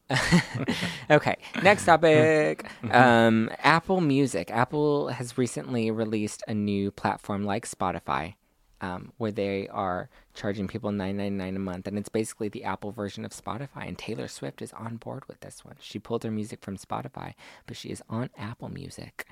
okay, 1.09 1.35
next 1.63 1.85
topic. 1.85 2.65
Um, 2.91 3.49
Apple 3.59 4.01
Music. 4.01 4.51
Apple 4.51 5.09
has 5.09 5.37
recently 5.37 5.91
released 5.91 6.43
a 6.47 6.53
new 6.53 6.91
platform 6.91 7.43
like 7.43 7.67
Spotify. 7.67 8.35
Um, 8.81 9.13
where 9.17 9.31
they 9.31 9.69
are 9.69 10.09
charging 10.33 10.67
people 10.67 10.91
nine 10.91 11.15
ninety 11.15 11.37
nine 11.37 11.55
a 11.55 11.59
month, 11.59 11.87
and 11.87 11.97
it's 11.97 12.09
basically 12.09 12.49
the 12.49 12.65
Apple 12.65 12.91
version 12.91 13.23
of 13.23 13.31
Spotify. 13.31 13.87
And 13.87 13.97
Taylor 13.97 14.27
Swift 14.27 14.61
is 14.61 14.73
on 14.73 14.97
board 14.97 15.25
with 15.29 15.39
this 15.39 15.63
one. 15.63 15.75
She 15.79 15.99
pulled 15.99 16.23
her 16.23 16.31
music 16.31 16.59
from 16.61 16.75
Spotify, 16.75 17.33
but 17.65 17.77
she 17.77 17.89
is 17.91 18.03
on 18.09 18.29
Apple 18.37 18.67
Music. 18.67 19.25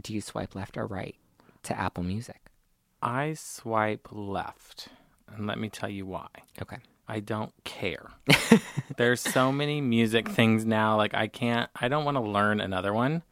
Do 0.00 0.14
you 0.14 0.22
swipe 0.22 0.54
left 0.54 0.78
or 0.78 0.86
right 0.86 1.16
to 1.64 1.78
Apple 1.78 2.02
Music? 2.02 2.40
I 3.02 3.34
swipe 3.34 4.08
left, 4.10 4.88
and 5.34 5.46
let 5.46 5.58
me 5.58 5.68
tell 5.68 5.88
you 5.90 6.06
why. 6.06 6.28
Okay. 6.62 6.78
I 7.08 7.20
don't 7.20 7.52
care. 7.64 8.10
There's 8.96 9.20
so 9.20 9.52
many 9.52 9.80
music 9.80 10.28
things 10.28 10.64
now. 10.64 10.96
Like 10.96 11.14
I 11.14 11.28
can't. 11.28 11.70
I 11.76 11.88
don't 11.88 12.04
want 12.04 12.16
to 12.16 12.20
learn 12.22 12.60
another 12.60 12.92
one 12.92 13.22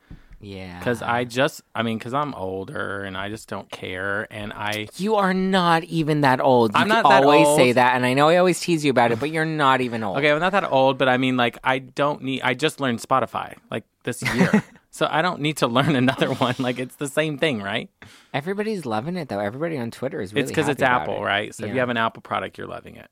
Yeah. 0.41 0.79
because 0.79 1.03
I 1.03 1.25
just. 1.25 1.63
I 1.75 1.83
mean, 1.83 1.99
because 1.99 2.15
I'm 2.15 2.35
older 2.35 3.03
and 3.03 3.17
I 3.17 3.31
just 3.31 3.49
don't 3.49 3.69
care. 3.71 4.29
And 4.31 4.53
I. 4.53 4.87
you 4.97 5.17
are 5.17 5.35
not 5.35 5.83
even 5.85 6.21
that 6.21 6.41
old. 6.41 6.73
You 6.73 6.81
I'm 6.83 6.89
not 6.89 7.03
that 7.09 7.25
always 7.25 7.49
old. 7.49 7.59
say 7.59 7.73
that, 7.73 7.97
and 7.97 8.07
I 8.07 8.15
know 8.15 8.29
I 8.29 8.37
always 8.37 8.61
tease 8.61 8.85
you 8.85 8.91
about 8.93 9.11
it, 9.11 9.19
but 9.19 9.31
you're 9.31 9.45
not 9.45 9.81
even 9.81 10.05
old. 10.05 10.19
Okay, 10.19 10.31
I'm 10.31 10.39
not 10.41 10.53
that 10.53 10.71
old, 10.71 10.97
but 10.97 11.09
I 11.09 11.17
mean, 11.17 11.37
like, 11.37 11.59
I 11.65 11.81
don't 11.81 12.23
need. 12.23 12.43
I 12.43 12.55
just 12.55 12.79
learned 12.79 13.01
Spotify 13.01 13.57
like 13.73 13.83
this 14.05 14.23
year, 14.35 14.63
so 14.95 15.09
I 15.11 15.23
don't 15.23 15.41
need 15.41 15.57
to 15.57 15.67
learn 15.79 15.97
another 15.97 16.33
one. 16.35 16.55
Like, 16.61 16.79
it's 16.79 16.95
the 16.95 17.09
same 17.09 17.37
thing, 17.37 17.61
right? 17.61 17.91
Everybody's 18.33 18.87
loving 18.87 19.17
it 19.17 19.29
though. 19.29 19.41
Everybody 19.41 19.77
on 19.77 19.91
Twitter 19.91 20.21
is 20.21 20.33
really. 20.33 20.43
it's 20.45 20.53
because 20.53 20.69
it's 20.69 20.83
Apple, 20.83 21.17
it. 21.17 21.23
right? 21.27 21.53
So 21.53 21.67
if 21.67 21.75
you 21.75 21.81
have 21.81 21.89
an 21.89 21.97
Apple 21.97 22.23
product, 22.23 22.59
you're 22.59 22.69
loving 22.69 22.95
it. 22.95 23.09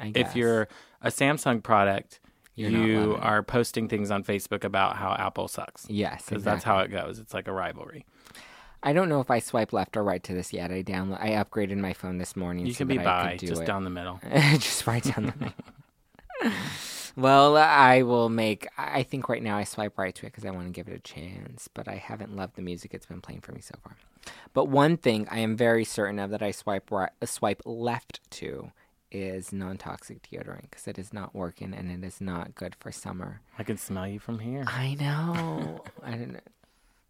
I 0.00 0.10
guess. 0.10 0.30
If 0.30 0.36
you're 0.36 0.66
a 1.00 1.08
Samsung 1.08 1.62
product, 1.62 2.18
You're 2.56 2.70
you 2.70 3.16
are 3.20 3.44
posting 3.44 3.88
things 3.88 4.10
on 4.10 4.24
Facebook 4.24 4.64
about 4.64 4.96
how 4.96 5.14
Apple 5.14 5.46
sucks. 5.46 5.86
yes, 5.88 6.24
Because 6.24 6.38
exactly. 6.42 6.42
that's 6.42 6.64
how 6.64 6.78
it 6.80 6.88
goes. 6.90 7.20
It's 7.20 7.32
like 7.32 7.46
a 7.46 7.52
rivalry. 7.52 8.04
I 8.82 8.92
don't 8.92 9.08
know 9.08 9.20
if 9.20 9.30
I 9.30 9.38
swipe 9.38 9.72
left 9.72 9.96
or 9.96 10.02
right 10.02 10.22
to 10.24 10.34
this 10.34 10.52
yet. 10.52 10.72
I 10.72 10.82
download. 10.82 11.22
I 11.22 11.30
upgraded 11.30 11.76
my 11.76 11.92
phone 11.92 12.18
this 12.18 12.34
morning. 12.34 12.66
You 12.66 12.72
so 12.72 12.78
can 12.78 12.88
be 12.88 12.98
by 12.98 13.36
just 13.38 13.62
it. 13.62 13.66
down 13.66 13.84
the 13.84 13.90
middle. 13.90 14.18
just 14.58 14.84
right 14.86 15.04
down 15.04 15.26
the 15.26 15.34
middle. 15.38 16.58
well, 17.16 17.56
I 17.56 18.02
will 18.02 18.28
make. 18.28 18.66
I 18.78 19.02
think 19.02 19.28
right 19.28 19.42
now 19.42 19.56
I 19.56 19.64
swipe 19.64 19.98
right 19.98 20.14
to 20.14 20.26
it 20.26 20.30
because 20.30 20.44
I 20.44 20.50
want 20.50 20.66
to 20.66 20.72
give 20.72 20.88
it 20.88 20.94
a 20.94 20.98
chance. 20.98 21.68
But 21.72 21.88
I 21.88 21.96
haven't 21.96 22.34
loved 22.34 22.56
the 22.56 22.62
music 22.62 22.94
it's 22.94 23.06
been 23.06 23.20
playing 23.20 23.40
for 23.40 23.52
me 23.52 23.60
so 23.60 23.74
far. 23.82 23.96
But 24.52 24.66
one 24.66 24.96
thing 24.96 25.26
I 25.30 25.38
am 25.38 25.56
very 25.56 25.84
certain 25.84 26.18
of 26.18 26.30
that 26.30 26.42
I 26.42 26.50
swipe 26.50 26.90
right, 26.90 27.10
uh, 27.20 27.26
swipe 27.26 27.62
left 27.64 28.20
to 28.32 28.72
is 29.10 29.52
non-toxic 29.52 30.22
deodorant 30.22 30.70
because 30.70 30.86
it 30.86 30.98
is 30.98 31.12
not 31.12 31.34
working 31.34 31.74
and 31.74 31.90
it 31.90 32.06
is 32.06 32.20
not 32.20 32.54
good 32.54 32.76
for 32.78 32.92
summer. 32.92 33.40
I 33.58 33.64
can 33.64 33.76
smell 33.76 34.06
you 34.06 34.18
from 34.20 34.38
here. 34.38 34.64
I 34.66 34.94
know. 34.94 35.82
I 36.02 36.12
didn't. 36.12 36.40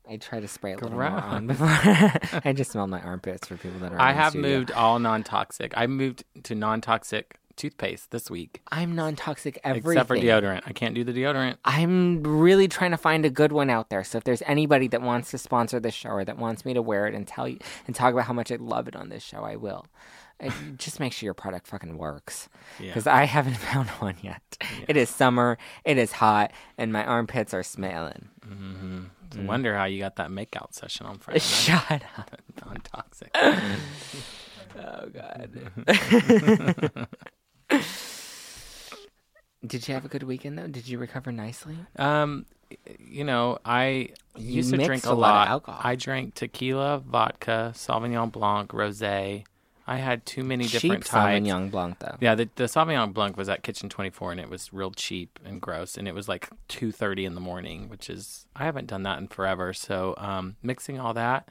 I 0.09 0.17
try 0.17 0.41
to 0.41 0.49
spray 0.49 0.73
a 0.73 0.77
little 0.77 0.91
more 0.91 1.05
on 1.05 1.47
before. 1.47 1.69
I 2.45 2.53
just 2.55 2.73
smelled 2.73 2.91
my 2.91 3.01
armpits 3.01 3.47
for 3.47 3.57
people 3.57 3.79
that 3.81 3.93
are. 3.93 4.01
I 4.01 4.13
have 4.13 4.33
studio. 4.33 4.59
moved 4.59 4.73
all 4.73 4.99
non-toxic. 4.99 5.73
I 5.77 5.87
moved 5.87 6.25
to 6.45 6.55
non-toxic 6.55 7.40
toothpaste 7.61 8.11
this 8.11 8.31
week, 8.31 8.61
I'm 8.73 8.95
non-toxic 8.95 9.59
everything. 9.63 9.93
except 9.93 10.09
for 10.09 10.17
deodorant. 10.17 10.63
I 10.67 10.73
can't 10.73 10.95
do 10.95 11.05
the 11.05 11.13
deodorant. 11.13 11.57
I'm 11.65 12.23
really 12.23 12.67
trying 12.69 12.91
to 12.93 12.97
find 12.97 13.25
a 13.25 13.31
good 13.31 13.53
one 13.53 13.71
out 13.71 13.91
there. 13.91 14.03
So 14.05 14.19
if 14.19 14.25
there's 14.25 14.43
anybody 14.47 14.89
that 14.89 15.03
wants 15.03 15.31
to 15.33 15.39
sponsor 15.39 15.79
this 15.79 15.95
show 15.95 16.11
or 16.11 16.25
that 16.25 16.39
wants 16.39 16.65
me 16.65 16.75
to 16.75 16.83
wear 16.83 17.07
it 17.07 17.15
and 17.15 17.27
tell 17.27 17.47
you 17.47 17.59
and 17.87 17.95
talk 17.95 18.13
about 18.13 18.25
how 18.25 18.33
much 18.33 18.51
I 18.51 18.57
love 18.57 18.89
it 18.89 18.97
on 18.97 19.09
this 19.11 19.23
show, 19.23 19.43
I 19.45 19.57
will. 19.57 19.87
Uh, 20.43 20.51
just 20.79 20.99
make 21.01 21.13
sure 21.13 21.27
your 21.27 21.35
product 21.35 21.67
fucking 21.67 21.99
works 21.99 22.49
Yeah. 22.79 22.87
because 22.87 23.07
I 23.07 23.25
haven't 23.25 23.57
found 23.69 23.89
one 23.91 24.17
yet. 24.23 24.43
It 24.89 24.97
is 24.97 25.11
summer, 25.11 25.59
it 25.85 25.99
is 25.99 26.13
hot, 26.13 26.53
and 26.79 26.93
my 26.93 27.05
armpits 27.05 27.53
are 27.53 27.63
smelling. 27.63 28.29
I 29.39 29.43
wonder 29.45 29.77
how 29.77 29.85
you 29.85 29.99
got 30.01 30.17
that 30.17 30.31
makeout 30.31 30.73
session 30.73 31.05
on 31.07 31.19
Friday. 31.19 31.39
Shut 31.65 32.03
up! 32.19 32.41
non-toxic. 32.67 33.31
Oh 34.79 35.07
god. 35.13 35.51
Did 39.71 39.87
you 39.89 39.95
have 39.95 40.05
a 40.05 40.09
good 40.09 40.25
weekend 40.25 40.59
though? 40.59 40.67
Did 40.67 40.89
you 40.89 40.99
recover 40.99 41.33
nicely? 41.33 41.77
Um, 41.97 42.45
you 42.99 43.25
know, 43.25 43.59
I 43.65 44.11
You 44.37 44.57
used 44.57 44.71
to 44.71 44.77
mixed 44.77 44.89
drink 44.89 45.07
a 45.07 45.13
a 45.13 45.15
lot 45.15 45.47
of 45.47 45.51
alcohol. 45.53 45.81
I 45.83 45.95
drank 45.95 46.35
tequila, 46.35 46.99
vodka, 46.99 47.73
Sauvignon 47.75 48.31
Blanc, 48.33 48.71
rosé. 48.71 49.45
I 49.87 49.97
had 49.97 50.25
too 50.27 50.45
many 50.45 50.65
different 50.65 51.03
Cheap 51.03 51.05
types. 51.05 51.47
Sauvignon 51.47 51.71
Blanc 51.71 51.99
though. 52.01 52.17
Yeah, 52.21 52.35
the, 52.35 52.49
the 52.57 52.65
Sauvignon 52.65 53.13
Blanc 53.13 53.37
was 53.37 53.49
at 53.49 53.63
Kitchen 53.63 53.89
24 53.89 54.33
and 54.33 54.41
it 54.41 54.51
was 54.51 54.73
real 54.73 54.91
cheap 54.91 55.39
and 55.45 55.61
gross 55.61 55.97
and 55.97 56.07
it 56.07 56.15
was 56.15 56.29
like 56.29 56.49
2:30 56.69 57.25
in 57.27 57.35
the 57.35 57.41
morning, 57.41 57.89
which 57.89 58.11
is 58.11 58.47
I 58.57 58.65
haven't 58.65 58.87
done 58.89 59.05
that 59.05 59.19
in 59.19 59.29
forever. 59.29 59.73
So, 59.73 60.15
um 60.19 60.57
mixing 60.63 60.99
all 60.99 61.15
that, 61.15 61.49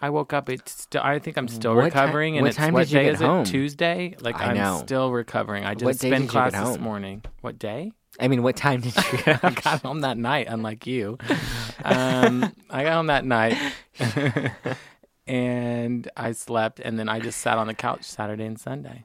I 0.00 0.10
woke 0.10 0.32
up 0.32 0.48
it's 0.50 0.72
still 0.82 1.00
I 1.02 1.18
think 1.18 1.38
I'm 1.38 1.48
still 1.48 1.74
What 1.74 1.80
ti- 1.82 1.86
recovering 1.86 2.36
and 2.36 2.42
what 2.44 2.48
it's 2.48 2.56
time 2.56 2.74
what 2.74 2.80
did 2.80 2.90
you 2.92 2.98
day 2.98 3.04
get 3.06 3.14
is 3.14 3.20
home? 3.20 3.42
it? 3.42 3.46
Tuesday? 3.46 4.14
Like 4.20 4.38
I 4.40 4.54
am 4.54 4.78
still 4.84 5.10
recovering. 5.10 5.64
I 5.64 5.72
just 5.74 5.84
What 5.84 5.94
a 5.96 5.98
day 5.98 6.10
did 6.10 6.18
you 6.20 6.24
get 6.26 6.30
class 6.30 6.52
this 6.52 6.60
home? 6.60 6.80
morning. 6.82 7.22
What 7.40 7.58
day? 7.58 7.92
I 8.20 8.28
mean, 8.28 8.42
what 8.42 8.56
time 8.56 8.80
did 8.80 8.94
you 8.96 9.18
get 9.24 9.40
I 9.44 9.50
got 9.50 9.82
home 9.82 10.00
that 10.00 10.16
night, 10.18 10.46
unlike 10.48 10.86
you. 10.86 11.18
Um, 11.84 12.52
I 12.70 12.82
got 12.82 12.94
home 12.94 13.06
that 13.08 13.24
night 13.24 13.56
and 15.26 16.08
I 16.16 16.32
slept, 16.32 16.80
and 16.80 16.98
then 16.98 17.08
I 17.08 17.20
just 17.20 17.40
sat 17.40 17.58
on 17.58 17.66
the 17.66 17.74
couch 17.74 18.02
Saturday 18.04 18.44
and 18.44 18.58
Sunday 18.58 19.04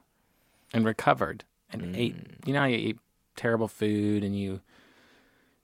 and 0.74 0.86
recovered 0.86 1.44
and 1.72 1.96
ate. 1.96 2.16
You 2.46 2.54
know 2.54 2.62
how 2.62 2.66
you 2.68 2.78
eat 2.78 3.00
terrible 3.36 3.68
food 3.68 4.24
and 4.24 4.38
you 4.38 4.62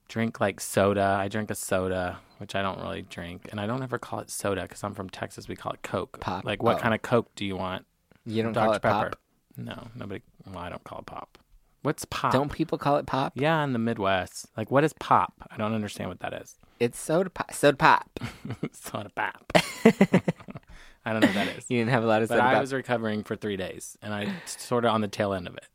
drink 0.07 0.39
like 0.39 0.59
soda. 0.59 1.17
I 1.19 1.27
drink 1.27 1.49
a 1.49 1.55
soda, 1.55 2.19
which 2.37 2.55
I 2.55 2.61
don't 2.61 2.79
really 2.79 3.01
drink, 3.03 3.47
and 3.51 3.59
I 3.59 3.67
don't 3.67 3.83
ever 3.83 3.97
call 3.97 4.19
it 4.19 4.29
soda 4.29 4.63
because 4.63 4.83
I'm 4.83 4.93
from 4.93 5.09
Texas. 5.09 5.47
We 5.47 5.55
call 5.55 5.73
it 5.73 5.81
Coke. 5.83 6.19
Pop. 6.19 6.43
Like, 6.45 6.61
what 6.63 6.77
Oh. 6.77 6.79
kind 6.79 6.93
of 6.93 7.01
Coke 7.01 7.29
do 7.35 7.45
you 7.45 7.55
want? 7.55 7.85
You 8.25 8.43
don't 8.43 8.53
Dr 8.53 8.65
call 8.65 8.73
it 8.75 8.81
Pepper. 8.81 9.09
pop. 9.11 9.19
No, 9.57 9.87
nobody. 9.95 10.21
Well, 10.45 10.59
I 10.59 10.69
don't 10.69 10.83
call 10.83 10.99
it 10.99 11.05
pop. 11.05 11.37
What's 11.81 12.05
pop? 12.05 12.33
Don't 12.33 12.51
people 12.51 12.77
call 12.77 12.97
it 12.97 13.05
pop? 13.05 13.33
Yeah, 13.35 13.63
in 13.63 13.71
the 13.73 13.79
Midwest. 13.79 14.47
Like, 14.57 14.69
what 14.71 14.83
is 14.83 14.93
pop? 14.93 15.33
I 15.49 15.57
don't 15.57 15.73
understand 15.73 16.09
what 16.09 16.19
that 16.19 16.33
is. 16.33 16.57
It's 16.79 16.99
soda 16.99 17.29
pop. 17.29 17.53
Soda 17.53 17.77
pop. 17.77 18.19
soda 18.73 19.09
pop. 19.15 19.51
I 21.05 21.13
don't 21.13 21.21
know 21.21 21.27
what 21.27 21.35
that 21.35 21.57
is. 21.57 21.65
You 21.69 21.77
didn't 21.79 21.91
have 21.91 22.03
a 22.03 22.07
lot 22.07 22.21
of 22.21 22.27
But 22.29 22.35
soda 22.35 22.47
I 22.47 22.53
pop. 22.55 22.61
was 22.61 22.73
recovering 22.73 23.23
for 23.23 23.35
three 23.37 23.55
days, 23.55 23.97
and 24.01 24.13
I 24.13 24.31
sort 24.45 24.83
of 24.85 24.91
on 24.93 25.01
the 25.01 25.07
tail 25.07 25.33
end 25.33 25.47
of 25.47 25.55
it. 25.55 25.65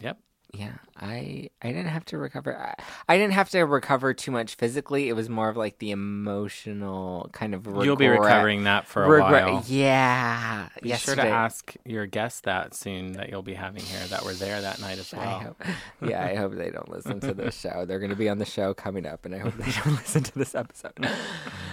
Yep. 0.00 0.18
Yeah, 0.52 0.72
I 1.00 1.48
I 1.62 1.68
didn't 1.68 1.86
have 1.90 2.04
to 2.06 2.18
recover. 2.18 2.58
I, 2.58 2.74
I 3.08 3.16
didn't 3.16 3.34
have 3.34 3.50
to 3.50 3.60
recover 3.62 4.12
too 4.12 4.32
much 4.32 4.56
physically. 4.56 5.08
It 5.08 5.12
was 5.12 5.28
more 5.28 5.48
of 5.48 5.56
like 5.56 5.78
the 5.78 5.92
emotional 5.92 7.30
kind 7.32 7.54
of. 7.54 7.66
Regret. 7.66 7.84
You'll 7.84 7.94
be 7.96 8.08
recovering 8.08 8.64
that 8.64 8.86
for 8.88 9.04
a 9.04 9.08
regret. 9.08 9.46
while. 9.46 9.64
Yeah. 9.68 10.68
Be 10.82 10.88
Yesterday. 10.88 11.22
sure 11.22 11.30
to 11.30 11.36
ask 11.36 11.74
your 11.84 12.06
guests 12.06 12.40
that 12.42 12.74
soon 12.74 13.12
that 13.12 13.28
you'll 13.30 13.42
be 13.42 13.54
having 13.54 13.82
here 13.82 14.04
that 14.08 14.24
were 14.24 14.34
there 14.34 14.60
that 14.60 14.80
night 14.80 14.98
as 14.98 15.14
I 15.14 15.18
well. 15.18 15.38
hope, 15.38 15.62
yeah, 16.08 16.24
I 16.24 16.34
hope 16.34 16.54
they 16.56 16.70
don't 16.70 16.88
listen 16.88 17.20
to 17.20 17.32
this 17.32 17.54
show. 17.60 17.84
They're 17.86 18.00
going 18.00 18.10
to 18.10 18.16
be 18.16 18.28
on 18.28 18.38
the 18.38 18.44
show 18.44 18.74
coming 18.74 19.06
up, 19.06 19.24
and 19.24 19.34
I 19.34 19.38
hope 19.38 19.54
they 19.56 19.70
don't 19.70 19.94
listen 19.98 20.24
to 20.24 20.36
this 20.38 20.56
episode. 20.56 20.94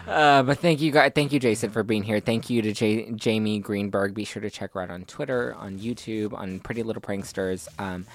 Uh, 0.08 0.44
but 0.44 0.60
thank 0.60 0.82
you, 0.82 0.92
guys. 0.92 1.14
Thank 1.16 1.34
you, 1.34 1.40
Jason, 1.40 1.72
for 1.72 1.82
being 1.84 2.04
here. 2.04 2.20
Thank 2.20 2.50
you 2.52 2.62
to 2.62 2.74
J- 2.74 3.12
Jamie 3.12 3.60
Greenberg. 3.60 4.14
Be 4.14 4.24
sure 4.24 4.42
to 4.42 4.50
check 4.52 4.74
her 4.74 4.82
out 4.82 4.92
on 4.92 5.06
Twitter, 5.06 5.56
on 5.56 5.80
YouTube, 5.80 6.34
on 6.34 6.60
Pretty 6.60 6.84
Little 6.84 7.02
Pranksters. 7.02 7.68
Um, 7.80 8.06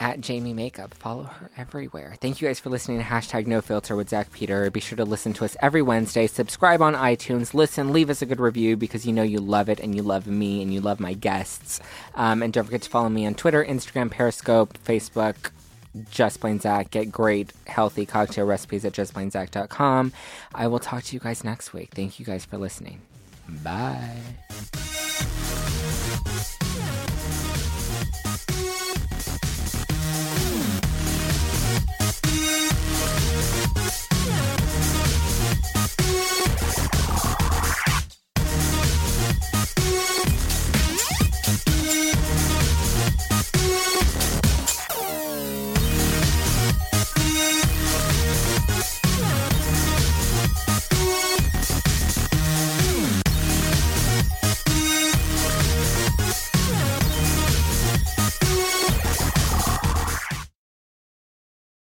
at 0.00 0.20
Jamie 0.20 0.54
Makeup. 0.54 0.94
Follow 0.94 1.24
her 1.24 1.50
everywhere. 1.56 2.16
Thank 2.20 2.40
you 2.40 2.48
guys 2.48 2.58
for 2.58 2.70
listening 2.70 2.98
to 2.98 3.04
hashtag 3.04 3.46
No 3.46 3.60
Filter 3.60 3.94
with 3.94 4.08
Zach 4.08 4.32
Peter. 4.32 4.70
Be 4.70 4.80
sure 4.80 4.96
to 4.96 5.04
listen 5.04 5.32
to 5.34 5.44
us 5.44 5.56
every 5.60 5.82
Wednesday. 5.82 6.26
Subscribe 6.26 6.80
on 6.82 6.94
iTunes. 6.94 7.54
Listen, 7.54 7.92
leave 7.92 8.10
us 8.10 8.22
a 8.22 8.26
good 8.26 8.40
review 8.40 8.76
because 8.76 9.06
you 9.06 9.12
know 9.12 9.22
you 9.22 9.38
love 9.38 9.68
it 9.68 9.78
and 9.78 9.94
you 9.94 10.02
love 10.02 10.26
me 10.26 10.62
and 10.62 10.72
you 10.72 10.80
love 10.80 10.98
my 10.98 11.12
guests. 11.12 11.80
Um, 12.14 12.42
and 12.42 12.52
don't 12.52 12.64
forget 12.64 12.82
to 12.82 12.90
follow 12.90 13.10
me 13.10 13.26
on 13.26 13.34
Twitter, 13.34 13.64
Instagram, 13.64 14.10
Periscope, 14.10 14.78
Facebook. 14.84 15.50
Just 16.10 16.40
Plain 16.40 16.60
Zach. 16.60 16.90
Get 16.90 17.10
great, 17.10 17.52
healthy 17.66 18.06
cocktail 18.06 18.46
recipes 18.46 18.84
at 18.84 18.92
justplainzach.com. 18.92 20.12
I 20.54 20.68
will 20.68 20.78
talk 20.78 21.02
to 21.04 21.14
you 21.14 21.20
guys 21.20 21.42
next 21.42 21.72
week. 21.72 21.90
Thank 21.94 22.20
you 22.20 22.24
guys 22.24 22.44
for 22.44 22.58
listening. 22.58 23.00
Bye. 23.64 24.16